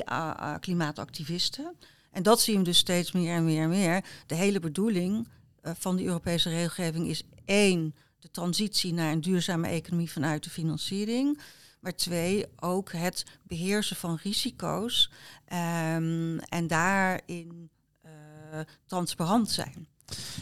uh, 0.09 0.55
klimaatactivisten. 0.59 1.75
En 2.11 2.23
dat 2.23 2.41
zien 2.41 2.57
we 2.57 2.63
dus 2.63 2.77
steeds 2.77 3.11
meer 3.11 3.33
en 3.33 3.45
meer 3.45 3.61
en 3.61 3.69
meer. 3.69 4.03
De 4.25 4.35
hele 4.35 4.59
bedoeling 4.59 5.27
van 5.61 5.95
die 5.95 6.05
Europese 6.05 6.49
regelgeving 6.49 7.07
is 7.07 7.23
één, 7.45 7.95
de 8.19 8.31
transitie 8.31 8.93
naar 8.93 9.11
een 9.11 9.21
duurzame 9.21 9.67
economie 9.67 10.11
vanuit 10.11 10.43
de 10.43 10.49
financiering. 10.49 11.39
Maar 11.79 11.95
twee, 11.95 12.45
ook 12.55 12.91
het 12.91 13.25
beheersen 13.43 13.95
van 13.95 14.19
risico's 14.23 15.11
um, 15.53 16.39
en 16.39 16.67
daarin 16.67 17.69
transparant 18.85 19.51
zijn. 19.51 19.87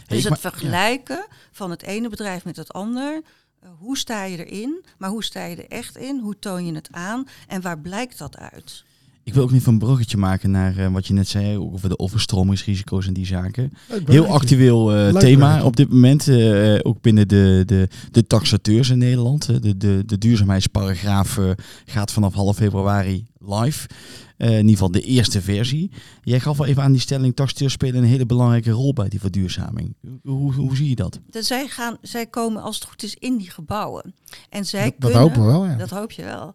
Dus 0.06 0.24
het 0.24 0.38
vergelijken 0.38 1.26
van 1.52 1.70
het 1.70 1.82
ene 1.82 2.08
bedrijf 2.08 2.44
met 2.44 2.56
het 2.56 2.72
ander. 2.72 3.22
Uh, 3.64 3.68
hoe 3.78 3.98
sta 3.98 4.24
je 4.24 4.46
erin? 4.46 4.84
Maar 4.98 5.10
hoe 5.10 5.24
sta 5.24 5.44
je 5.44 5.56
er 5.56 5.68
echt 5.68 5.96
in? 5.96 6.20
Hoe 6.20 6.38
toon 6.38 6.66
je 6.66 6.74
het 6.74 6.88
aan? 6.90 7.26
En 7.46 7.60
waar 7.60 7.78
blijkt 7.78 8.18
dat 8.18 8.38
uit? 8.38 8.84
Ik 9.24 9.34
wil 9.34 9.42
ook 9.42 9.50
niet 9.50 9.62
van 9.62 9.72
een 9.72 9.78
bruggetje 9.78 10.16
maken 10.16 10.50
naar 10.50 10.78
uh, 10.78 10.92
wat 10.92 11.06
je 11.06 11.12
net 11.12 11.28
zei 11.28 11.58
over 11.58 11.88
de 11.88 11.98
overstromingsrisico's 11.98 13.06
en 13.06 13.12
die 13.12 13.26
zaken. 13.26 13.72
Heel 14.04 14.26
actueel 14.26 14.96
uh, 14.96 15.16
thema 15.16 15.64
op 15.64 15.76
dit 15.76 15.88
moment, 15.88 16.26
uh, 16.26 16.78
ook 16.82 17.00
binnen 17.00 17.28
de, 17.28 17.62
de, 17.66 17.88
de 18.10 18.26
taxateurs 18.26 18.90
in 18.90 18.98
Nederland. 18.98 19.62
De, 19.62 19.76
de, 19.76 20.02
de 20.06 20.18
duurzaamheidsparagraaf 20.18 21.38
gaat 21.86 22.12
vanaf 22.12 22.34
half 22.34 22.56
februari 22.56 23.26
live. 23.48 23.88
in 24.36 24.54
ieder 24.54 24.70
geval 24.70 24.90
de 24.90 25.00
eerste 25.00 25.42
versie. 25.42 25.90
Jij 26.22 26.40
gaf 26.40 26.60
al 26.60 26.66
even 26.66 26.82
aan 26.82 26.92
die 26.92 27.00
stelling, 27.00 27.36
taxateurs 27.36 27.72
spelen 27.72 28.02
een 28.02 28.08
hele 28.08 28.26
belangrijke 28.26 28.70
rol 28.70 28.92
bij 28.92 29.08
die 29.08 29.20
verduurzaming. 29.20 29.94
Hoe, 30.22 30.52
hoe 30.52 30.76
zie 30.76 30.88
je 30.88 30.94
dat? 30.94 31.20
dat 31.26 31.44
zij, 31.44 31.68
gaan, 31.68 31.96
zij 32.02 32.26
komen 32.26 32.62
als 32.62 32.74
het 32.74 32.88
goed 32.88 33.02
is 33.02 33.14
in 33.14 33.36
die 33.36 33.50
gebouwen. 33.50 34.14
En 34.48 34.66
zij 34.66 34.84
dat, 34.84 34.94
kunnen, 34.98 35.18
dat 35.18 35.28
hopen 35.28 35.46
we 35.46 35.52
wel, 35.52 35.66
ja. 35.66 35.76
Dat 35.76 35.90
hoop 35.90 36.10
je 36.10 36.24
wel. 36.24 36.54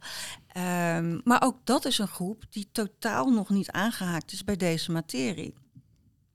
Um, 0.98 1.22
maar 1.24 1.42
ook 1.44 1.58
dat 1.64 1.86
is 1.86 1.98
een 1.98 2.08
groep 2.08 2.44
die 2.50 2.68
totaal 2.72 3.30
nog 3.30 3.50
niet 3.50 3.72
aangehaakt 3.72 4.32
is 4.32 4.44
bij 4.44 4.58
deze 4.58 4.92
materie. 4.92 5.54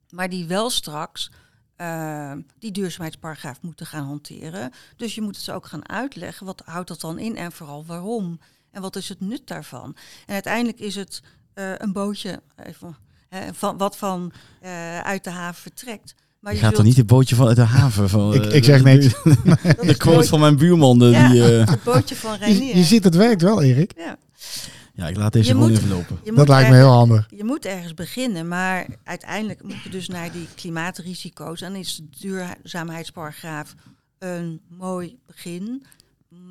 Maar 0.09 0.29
die 0.29 0.45
wel 0.45 0.69
straks 0.69 1.31
uh, 1.77 2.31
die 2.59 2.71
duurzaamheidsparagraaf 2.71 3.61
moeten 3.61 3.85
gaan 3.85 4.05
hanteren. 4.05 4.71
Dus 4.95 5.15
je 5.15 5.21
moet 5.21 5.35
het 5.35 5.45
ze 5.45 5.53
ook 5.53 5.65
gaan 5.65 5.89
uitleggen. 5.89 6.45
Wat 6.45 6.61
houdt 6.65 6.87
dat 6.87 7.01
dan 7.01 7.19
in 7.19 7.35
en 7.35 7.51
vooral 7.51 7.85
waarom? 7.85 8.39
En 8.77 8.83
wat 8.83 8.95
is 8.95 9.09
het 9.09 9.19
nut 9.21 9.41
daarvan? 9.45 9.95
En 10.25 10.33
uiteindelijk 10.33 10.79
is 10.79 10.95
het 10.95 11.21
uh, 11.55 11.71
een 11.77 11.91
bootje 11.91 12.41
even, 12.63 12.97
hè, 13.29 13.53
van, 13.53 13.77
wat 13.77 13.97
van 13.97 14.31
uh, 14.63 14.99
uit 14.99 15.23
de 15.23 15.29
haven 15.29 15.61
vertrekt. 15.61 16.15
Maar 16.39 16.51
je, 16.51 16.57
je 16.57 16.63
gaat 16.63 16.73
zult... 16.73 16.75
toch 16.75 16.85
niet 16.85 16.97
het 16.97 17.07
bootje 17.07 17.35
van 17.35 17.47
uit 17.47 17.55
de 17.55 17.61
haven? 17.61 18.09
Van, 18.09 18.33
ik, 18.33 18.45
ik 18.45 18.63
zeg 18.63 18.83
niks. 18.83 19.05
De, 19.87 19.95
quote 19.97 20.27
van 20.27 20.39
mijn 20.39 20.57
buurman. 20.57 20.99
De, 20.99 21.05
ja, 21.05 21.29
die, 21.29 21.41
uh... 21.41 21.67
het 21.67 21.83
bootje 21.83 22.15
van 22.15 22.35
Reinier. 22.35 22.67
Je, 22.73 22.77
je, 22.77 22.83
ziet 22.83 23.03
het 23.03 23.15
werkt 23.15 23.41
wel, 23.41 23.61
Erik. 23.61 23.91
Ja. 23.95 24.17
Ja, 24.93 25.07
ik 25.07 25.17
laat 25.17 25.33
deze 25.33 25.51
gewoon 25.51 25.69
even 25.69 25.89
lopen. 25.89 26.19
Dat 26.35 26.47
lijkt 26.47 26.69
me 26.69 26.75
heel 26.75 26.91
handig. 26.91 27.27
Je 27.29 27.43
moet 27.43 27.65
ergens 27.65 27.93
beginnen, 27.93 28.47
maar 28.47 28.85
uiteindelijk 29.03 29.63
moet 29.63 29.81
je 29.83 29.89
dus 29.89 30.07
naar 30.07 30.31
die 30.31 30.47
klimaatrisico's. 30.55 31.61
En 31.61 31.75
is 31.75 31.95
de 31.95 32.19
duurzaamheidsparagraaf 32.19 33.75
een 34.19 34.61
mooi 34.69 35.17
begin. 35.25 35.85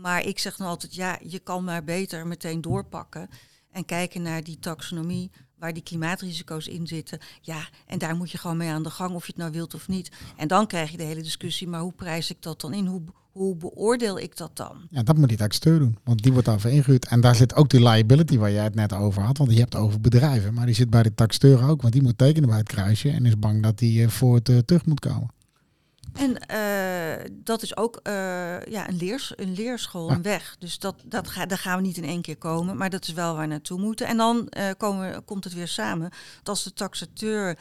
Maar 0.01 0.25
ik 0.25 0.38
zeg 0.38 0.57
dan 0.57 0.66
altijd, 0.66 0.94
ja, 0.94 1.18
je 1.22 1.38
kan 1.38 1.64
maar 1.64 1.85
beter 1.85 2.27
meteen 2.27 2.61
doorpakken. 2.61 3.29
En 3.70 3.85
kijken 3.85 4.22
naar 4.22 4.44
die 4.44 4.59
taxonomie 4.59 5.31
waar 5.59 5.72
die 5.72 5.83
klimaatrisico's 5.83 6.66
in 6.66 6.87
zitten. 6.87 7.18
Ja, 7.40 7.68
en 7.87 7.99
daar 7.99 8.16
moet 8.16 8.31
je 8.31 8.38
gewoon 8.38 8.57
mee 8.57 8.68
aan 8.68 8.83
de 8.83 8.90
gang, 8.90 9.14
of 9.14 9.27
je 9.27 9.33
het 9.33 9.40
nou 9.40 9.53
wilt 9.53 9.75
of 9.75 9.88
niet. 9.88 10.11
En 10.37 10.49
dan 10.49 10.66
krijg 10.66 10.90
je 10.90 10.96
de 10.96 11.03
hele 11.03 11.22
discussie, 11.22 11.68
maar 11.68 11.81
hoe 11.81 11.92
prijs 11.92 12.31
ik 12.31 12.42
dat 12.42 12.61
dan 12.61 12.75
in? 12.75 12.87
Hoe, 12.87 13.03
hoe 13.33 13.57
beoordeel 13.57 14.18
ik 14.18 14.37
dat 14.37 14.57
dan? 14.57 14.87
Ja, 14.90 15.03
dat 15.03 15.16
moet 15.16 15.29
die 15.29 15.37
taxateur 15.37 15.79
doen, 15.79 15.99
want 16.05 16.22
die 16.22 16.33
wordt 16.33 16.46
daarvoor 16.46 16.70
ingehuurd. 16.70 17.07
En 17.07 17.20
daar 17.20 17.35
zit 17.35 17.55
ook 17.55 17.68
die 17.68 17.83
liability 17.88 18.38
waar 18.38 18.53
jij 18.53 18.64
het 18.64 18.75
net 18.75 18.92
over 18.92 19.22
had, 19.22 19.38
want 19.38 19.53
je 19.53 19.59
hebt 19.59 19.77
over 19.77 20.01
bedrijven, 20.01 20.55
maar 20.55 20.66
die 20.66 20.75
zit 20.75 20.90
bij 20.90 21.03
de 21.03 21.14
taxateur 21.14 21.68
ook, 21.68 21.81
want 21.81 21.92
die 21.92 22.03
moet 22.03 22.18
tekenen 22.18 22.49
bij 22.49 22.59
het 22.59 22.68
kruisje 22.68 23.11
en 23.11 23.27
is 23.27 23.38
bang 23.38 23.62
dat 23.62 23.79
die 23.79 24.09
voor 24.09 24.35
het 24.35 24.49
uh, 24.49 24.59
terug 24.59 24.87
moet 24.87 25.01
komen. 25.01 25.35
En 26.16 26.37
uh, 26.50 27.24
dat 27.33 27.62
is 27.62 27.76
ook 27.76 28.00
uh, 28.02 28.12
ja, 28.62 28.88
een, 28.88 28.96
leers, 28.96 29.33
een 29.37 29.52
leerschool, 29.52 30.11
een 30.11 30.22
weg. 30.22 30.57
Dus 30.59 30.79
dat, 30.79 30.94
dat 31.05 31.29
ga, 31.29 31.46
daar 31.46 31.59
gaan 31.59 31.76
we 31.76 31.87
niet 31.87 31.96
in 31.96 32.05
één 32.05 32.22
keer 32.22 32.37
komen, 32.37 32.76
maar 32.76 32.90
dat 32.90 33.07
is 33.07 33.12
wel 33.12 33.33
waar 33.33 33.42
we 33.42 33.48
naartoe 33.48 33.81
moeten. 33.81 34.07
En 34.07 34.16
dan 34.16 34.52
uh, 34.59 34.70
komen, 34.76 35.24
komt 35.24 35.44
het 35.44 35.55
weer 35.55 35.68
samen. 35.68 36.11
Dat 36.37 36.48
als 36.48 36.62
de 36.62 36.72
taxateur 36.72 37.59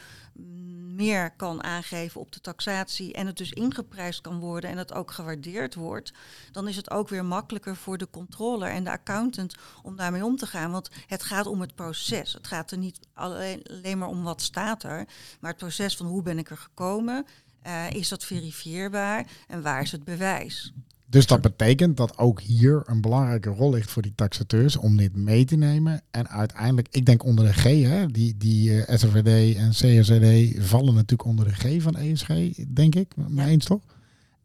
meer 0.96 1.30
kan 1.30 1.62
aangeven 1.62 2.20
op 2.20 2.32
de 2.32 2.40
taxatie 2.40 3.12
en 3.12 3.26
het 3.26 3.36
dus 3.36 3.52
ingeprijsd 3.52 4.20
kan 4.20 4.38
worden 4.38 4.70
en 4.70 4.78
het 4.78 4.92
ook 4.92 5.10
gewaardeerd 5.10 5.74
wordt, 5.74 6.12
dan 6.52 6.68
is 6.68 6.76
het 6.76 6.90
ook 6.90 7.08
weer 7.08 7.24
makkelijker 7.24 7.76
voor 7.76 7.98
de 7.98 8.10
controller 8.10 8.68
en 8.68 8.84
de 8.84 8.90
accountant 8.90 9.54
om 9.82 9.96
daarmee 9.96 10.24
om 10.24 10.36
te 10.36 10.46
gaan. 10.46 10.70
Want 10.70 10.90
het 11.06 11.22
gaat 11.22 11.46
om 11.46 11.60
het 11.60 11.74
proces. 11.74 12.32
Het 12.32 12.46
gaat 12.46 12.70
er 12.70 12.78
niet 12.78 12.98
alleen, 13.14 13.62
alleen 13.70 13.98
maar 13.98 14.08
om 14.08 14.22
wat 14.22 14.42
staat 14.42 14.82
er, 14.82 15.06
maar 15.40 15.50
het 15.50 15.60
proces 15.60 15.96
van 15.96 16.06
hoe 16.06 16.22
ben 16.22 16.38
ik 16.38 16.50
er 16.50 16.56
gekomen 16.56 17.26
uh, 17.66 17.90
is 17.90 18.08
dat 18.08 18.24
verifieerbaar 18.24 19.26
en 19.46 19.62
waar 19.62 19.82
is 19.82 19.92
het 19.92 20.04
bewijs? 20.04 20.72
Dus 21.08 21.26
dat 21.26 21.40
betekent 21.40 21.96
dat 21.96 22.18
ook 22.18 22.40
hier 22.40 22.82
een 22.86 23.00
belangrijke 23.00 23.50
rol 23.50 23.70
ligt 23.70 23.90
voor 23.90 24.02
die 24.02 24.14
taxateurs 24.14 24.76
om 24.76 24.96
dit 24.96 25.16
mee 25.16 25.44
te 25.44 25.56
nemen. 25.56 26.02
En 26.10 26.28
uiteindelijk, 26.28 26.88
ik 26.90 27.06
denk 27.06 27.24
onder 27.24 27.44
de 27.44 27.52
G, 27.52 27.62
hè, 27.62 28.06
die, 28.06 28.36
die 28.36 28.70
uh, 28.70 28.82
SRVD 28.86 29.56
en 29.56 29.70
CRZD 29.70 30.66
vallen 30.68 30.94
natuurlijk 30.94 31.28
onder 31.28 31.44
de 31.44 31.54
G 31.54 31.82
van 31.82 31.96
ESG, 31.96 32.28
denk 32.68 32.94
ik, 32.94 33.16
mee 33.16 33.46
ja. 33.46 33.52
eens 33.52 33.64
toch? 33.64 33.82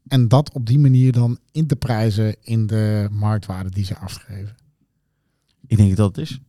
En 0.07 0.27
dat 0.27 0.51
op 0.53 0.65
die 0.65 0.79
manier 0.79 1.11
dan 1.11 1.39
in 1.51 1.67
te 1.67 1.75
prijzen 1.75 2.35
in 2.41 2.67
de 2.67 3.07
marktwaarde 3.11 3.69
die 3.69 3.85
ze 3.85 3.97
afgeven. 3.97 4.55
Ik 5.67 5.77
denk 5.77 5.95
dat 5.95 6.15
het 6.15 6.29
is. 6.29 6.39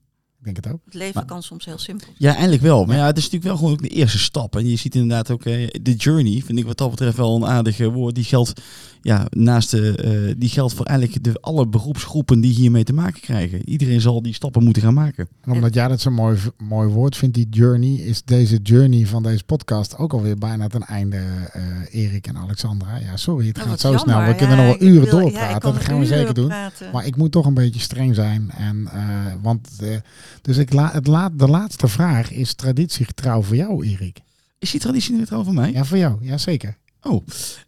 Ik 0.44 0.54
denk 0.54 0.64
het 0.64 0.74
ook. 0.74 0.80
Het 0.84 0.94
leven 0.94 1.14
maar, 1.14 1.24
kan 1.24 1.42
soms 1.42 1.64
heel 1.64 1.78
simpel 1.78 2.06
zijn. 2.06 2.16
Ja, 2.18 2.34
eindelijk 2.34 2.62
wel. 2.62 2.84
Maar 2.84 2.96
ja, 2.96 3.06
het 3.06 3.16
is 3.16 3.22
natuurlijk 3.22 3.50
wel 3.50 3.56
gewoon 3.56 3.72
ook 3.72 3.82
de 3.82 3.96
eerste 3.96 4.18
stap. 4.18 4.56
En 4.56 4.68
je 4.68 4.76
ziet 4.76 4.94
inderdaad 4.94 5.30
ook 5.30 5.44
uh, 5.44 5.68
de 5.82 5.94
journey, 5.94 6.42
vind 6.44 6.58
ik 6.58 6.64
wat 6.64 6.78
dat 6.78 6.90
betreft 6.90 7.16
wel 7.16 7.36
een 7.36 7.46
aardige 7.46 7.90
woord. 7.90 8.14
Die 8.14 8.24
geldt, 8.24 8.60
ja, 9.02 9.26
naast 9.30 9.70
de, 9.70 10.26
uh, 10.28 10.34
die 10.38 10.48
geldt 10.48 10.74
voor 10.74 10.86
eigenlijk 10.86 11.24
de, 11.24 11.40
alle 11.40 11.66
beroepsgroepen 11.66 12.40
die 12.40 12.54
hiermee 12.54 12.84
te 12.84 12.92
maken 12.92 13.20
krijgen. 13.20 13.68
Iedereen 13.68 14.00
zal 14.00 14.22
die 14.22 14.34
stappen 14.34 14.64
moeten 14.64 14.82
gaan 14.82 14.94
maken. 14.94 15.28
En 15.40 15.52
omdat 15.52 15.74
jij 15.74 15.88
dat 15.88 16.00
zo'n 16.00 16.12
mooi, 16.12 16.38
mooi 16.58 16.88
woord 16.88 17.16
vindt, 17.16 17.34
die 17.34 17.48
journey, 17.50 17.94
is 17.94 18.22
deze 18.22 18.58
journey 18.62 19.06
van 19.06 19.22
deze 19.22 19.44
podcast 19.44 19.98
ook 19.98 20.12
alweer 20.12 20.38
bijna 20.38 20.66
ten 20.66 20.82
einde, 20.82 21.16
uh, 21.16 21.62
Erik 22.04 22.26
en 22.26 22.36
Alexandra. 22.36 22.96
Ja, 22.96 23.16
sorry, 23.16 23.46
het 23.46 23.58
oh, 23.58 23.64
gaat 23.64 23.80
zo 23.80 23.88
jammer. 23.88 24.06
snel. 24.08 24.20
We 24.20 24.26
ja, 24.26 24.34
kunnen 24.34 24.56
nog 24.56 24.66
wel 24.66 24.88
uren 24.88 25.04
wil, 25.04 25.20
doorpraten. 25.20 25.48
Ja, 25.48 25.58
dat 25.58 25.84
gaan 25.84 25.98
we 25.98 26.06
zeker 26.06 26.34
doen. 26.34 26.48
Praten. 26.48 26.90
Maar 26.92 27.06
ik 27.06 27.16
moet 27.16 27.32
toch 27.32 27.46
een 27.46 27.54
beetje 27.54 27.80
streng 27.80 28.14
zijn. 28.14 28.50
En, 28.50 28.88
want 29.42 29.68
dus 30.42 30.56
ik 30.56 30.72
la, 30.72 30.90
het 30.92 31.06
la, 31.06 31.28
de 31.28 31.48
laatste 31.48 31.88
vraag 31.88 32.32
is 32.32 32.54
traditiegetrouw 32.54 33.42
voor 33.42 33.56
jou, 33.56 33.86
Erik. 33.86 34.20
Is 34.58 34.70
die 34.70 34.80
traditiegetrouw 34.80 35.44
voor 35.44 35.54
mij? 35.54 35.72
Ja, 35.72 35.84
voor 35.84 35.98
jou. 35.98 36.16
Ja, 36.20 36.38
zeker. 36.38 36.76
Oh, 37.02 37.26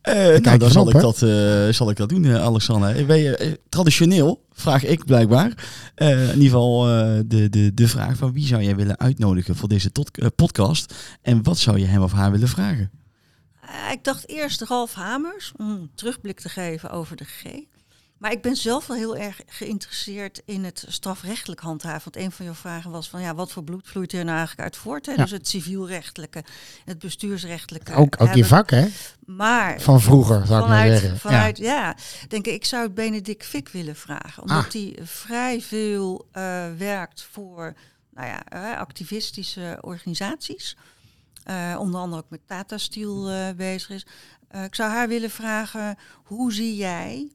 uh, 0.08 0.14
nou, 0.38 0.58
dan 0.58 0.70
zal, 0.70 0.86
op, 0.86 0.94
ik 0.94 1.00
dat, 1.00 1.22
uh, 1.22 1.68
zal 1.68 1.90
ik 1.90 1.96
dat 1.96 2.08
doen, 2.08 2.24
uh, 2.24 2.42
Alexander. 2.42 3.06
Ben 3.06 3.18
je, 3.18 3.60
traditioneel, 3.68 4.44
vraag 4.52 4.84
ik 4.84 5.04
blijkbaar, 5.04 5.64
in 5.94 6.26
ieder 6.26 6.42
geval 6.42 6.82
de, 7.26 7.46
de, 7.50 7.74
de 7.74 7.88
vraag 7.88 8.16
van 8.16 8.32
wie 8.32 8.46
zou 8.46 8.62
jij 8.62 8.76
willen 8.76 8.98
uitnodigen 8.98 9.56
voor 9.56 9.68
deze 9.68 9.92
tot, 9.92 10.34
podcast 10.34 10.94
en 11.22 11.42
wat 11.42 11.58
zou 11.58 11.78
je 11.78 11.86
hem 11.86 12.02
of 12.02 12.12
haar 12.12 12.30
willen 12.30 12.48
vragen? 12.48 12.90
ik 13.92 14.04
dacht 14.04 14.28
eerst 14.28 14.62
Ralf 14.62 14.94
Hamers, 14.94 15.52
om 15.56 15.70
een 15.70 15.90
terugblik 15.94 16.40
te 16.40 16.48
geven 16.48 16.90
over 16.90 17.16
de 17.16 17.24
G. 17.24 17.44
Maar 18.24 18.32
ik 18.32 18.42
ben 18.42 18.56
zelf 18.56 18.86
wel 18.86 18.96
heel 18.96 19.16
erg 19.16 19.40
geïnteresseerd 19.46 20.42
in 20.44 20.64
het 20.64 20.84
strafrechtelijk 20.88 21.60
handhaven. 21.60 22.12
Want 22.12 22.24
een 22.24 22.32
van 22.32 22.46
je 22.46 22.54
vragen 22.54 22.90
was 22.90 23.08
van 23.08 23.20
ja, 23.20 23.34
wat 23.34 23.52
voor 23.52 23.64
bloed 23.64 23.88
vloeit 23.88 24.12
er 24.12 24.24
nou 24.24 24.36
eigenlijk 24.36 24.60
uit 24.60 24.76
voort? 24.76 25.06
Hè? 25.06 25.12
Ja. 25.12 25.18
Dus 25.18 25.30
het 25.30 25.48
civielrechtelijke, 25.48 26.44
het 26.84 26.98
bestuursrechtelijke. 26.98 27.94
Ook, 27.94 28.20
ook 28.20 28.34
je 28.34 28.44
vak, 28.44 28.70
hè? 28.70 28.86
Maar 29.26 29.80
van 29.80 30.00
vroeger 30.00 30.46
zou 30.46 30.62
vanuit, 30.62 30.84
ik 30.84 30.90
maar 30.90 31.00
zeggen. 31.00 31.18
Vanuit, 31.18 31.56
ja. 31.56 31.64
ja, 31.64 31.96
denk 32.28 32.46
ik, 32.46 32.54
ik 32.54 32.64
zou 32.64 32.82
het 32.82 32.94
Benedict 32.94 33.46
Fick 33.46 33.68
willen 33.68 33.96
vragen. 33.96 34.42
Omdat 34.42 34.72
hij 34.72 34.96
ah. 35.00 35.06
vrij 35.06 35.60
veel 35.60 36.28
uh, 36.32 36.64
werkt 36.78 37.26
voor 37.30 37.74
nou 38.10 38.28
ja, 38.28 38.42
uh, 38.54 38.78
activistische 38.78 39.78
organisaties. 39.80 40.76
Uh, 41.46 41.76
onder 41.78 42.00
andere 42.00 42.22
ook 42.22 42.30
met 42.30 42.46
Tata 42.46 42.78
Steel 42.78 43.54
bezig 43.56 43.90
is. 43.90 44.06
ik 44.64 44.74
zou 44.74 44.90
haar 44.90 45.08
willen 45.08 45.30
vragen, 45.30 45.98
hoe 46.22 46.52
zie 46.52 46.76
jij 46.76 47.28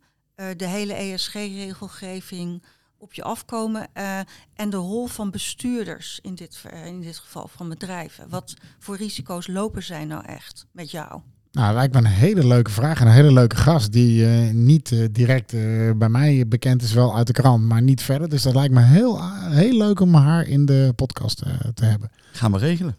de 0.57 0.67
hele 0.67 0.93
ESG-regelgeving 0.93 2.63
op 2.97 3.13
je 3.13 3.23
afkomen 3.23 3.87
uh, 3.97 4.19
en 4.53 4.69
de 4.69 4.77
rol 4.77 5.07
van 5.07 5.31
bestuurders 5.31 6.19
in 6.21 6.35
dit, 6.35 6.63
in 6.85 7.01
dit 7.01 7.17
geval 7.17 7.47
van 7.47 7.69
bedrijven. 7.69 8.29
Wat 8.29 8.53
voor 8.79 8.97
risico's 8.97 9.47
lopen 9.47 9.83
zij 9.83 10.05
nou 10.05 10.25
echt 10.25 10.65
met 10.71 10.91
jou? 10.91 11.21
Nou, 11.51 11.73
lijkt 11.73 11.93
me 11.93 11.99
een 11.99 12.05
hele 12.05 12.47
leuke 12.47 12.71
vraag 12.71 13.01
en 13.01 13.07
een 13.07 13.13
hele 13.13 13.33
leuke 13.33 13.55
gast 13.55 13.91
die 13.91 14.21
uh, 14.21 14.51
niet 14.53 14.91
uh, 14.91 15.05
direct 15.11 15.53
uh, 15.53 15.91
bij 15.95 16.09
mij 16.09 16.47
bekend 16.47 16.81
is, 16.81 16.93
wel 16.93 17.15
uit 17.15 17.27
de 17.27 17.33
krant, 17.33 17.63
maar 17.63 17.81
niet 17.81 18.01
verder. 18.01 18.29
Dus 18.29 18.41
dat 18.41 18.53
lijkt 18.53 18.73
me 18.73 18.81
heel, 18.81 19.33
heel 19.49 19.77
leuk 19.77 19.99
om 19.99 20.13
haar 20.13 20.47
in 20.47 20.65
de 20.65 20.93
podcast 20.95 21.37
te 21.73 21.85
hebben. 21.85 22.11
Gaan 22.31 22.51
we 22.51 22.57
regelen. 22.57 22.97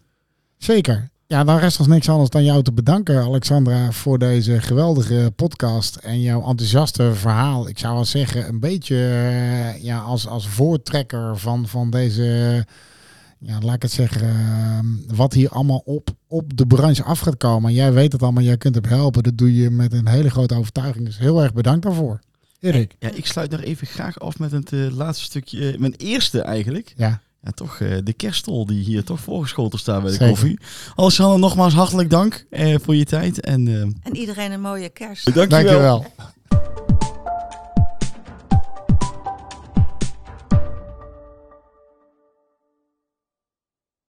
Zeker. 0.57 1.09
Ja, 1.31 1.43
dan 1.43 1.57
rest 1.57 1.79
ons 1.79 1.87
niks 1.87 2.09
anders 2.09 2.29
dan 2.29 2.43
jou 2.43 2.63
te 2.63 2.71
bedanken, 2.71 3.23
Alexandra, 3.23 3.91
voor 3.91 4.19
deze 4.19 4.61
geweldige 4.61 5.31
podcast 5.35 5.95
en 5.95 6.21
jouw 6.21 6.47
enthousiaste 6.47 7.13
verhaal. 7.13 7.67
Ik 7.67 7.79
zou 7.79 7.93
wel 7.93 8.05
zeggen, 8.05 8.47
een 8.47 8.59
beetje 8.59 8.95
ja, 9.81 9.99
als, 9.99 10.27
als 10.27 10.47
voortrekker 10.47 11.37
van, 11.37 11.67
van 11.67 11.89
deze 11.89 12.65
ja, 13.39 13.59
laat 13.59 13.75
ik 13.75 13.81
het 13.81 13.91
zeggen, 13.91 14.29
ehm, 14.29 14.85
wat 15.15 15.33
hier 15.33 15.49
allemaal 15.49 15.81
op, 15.85 16.09
op 16.27 16.57
de 16.57 16.67
branche 16.67 17.03
af 17.03 17.19
gaat 17.19 17.37
komen. 17.37 17.73
Jij 17.73 17.93
weet 17.93 18.11
het 18.11 18.23
allemaal, 18.23 18.43
jij 18.43 18.57
kunt 18.57 18.75
hem 18.75 18.85
helpen. 18.85 19.23
Dat 19.23 19.37
doe 19.37 19.55
je 19.55 19.69
met 19.69 19.93
een 19.93 20.07
hele 20.07 20.29
grote 20.29 20.55
overtuiging. 20.55 21.05
Dus 21.05 21.17
heel 21.17 21.41
erg 21.41 21.53
bedankt 21.53 21.83
daarvoor. 21.83 22.19
Erik. 22.59 22.95
Ja, 22.99 23.09
ik 23.09 23.25
sluit 23.25 23.51
nog 23.51 23.61
even 23.61 23.87
graag 23.87 24.19
af 24.19 24.39
met 24.39 24.51
het 24.51 24.73
eh, 24.73 24.91
laatste 24.91 25.23
stukje. 25.23 25.71
eh, 25.71 25.79
mijn 25.79 25.93
eerste 25.97 26.41
eigenlijk. 26.41 26.93
Ja, 26.97 27.21
Ja, 27.43 27.51
toch 27.51 27.79
eh, 27.79 27.97
de 28.03 28.13
kerststol 28.13 28.65
die 28.65 28.83
hier 28.83 29.03
toch 29.03 29.19
voorgeschoten 29.19 29.79
staat 29.79 30.01
bij 30.01 30.11
de 30.11 30.17
Zeker. 30.17 30.27
koffie. 30.27 30.59
Alexander, 30.95 31.39
nogmaals 31.39 31.73
hartelijk 31.73 32.09
dank 32.09 32.45
eh, 32.49 32.75
voor 32.81 32.95
je 32.95 33.05
tijd. 33.05 33.39
En 33.41 33.67
eh 33.67 33.81
En 33.81 34.15
iedereen 34.15 34.51
een 34.51 34.61
mooie 34.61 34.89
kerst. 34.89 35.25
dankjewel. 35.35 35.63
dankjewel. 35.63 36.05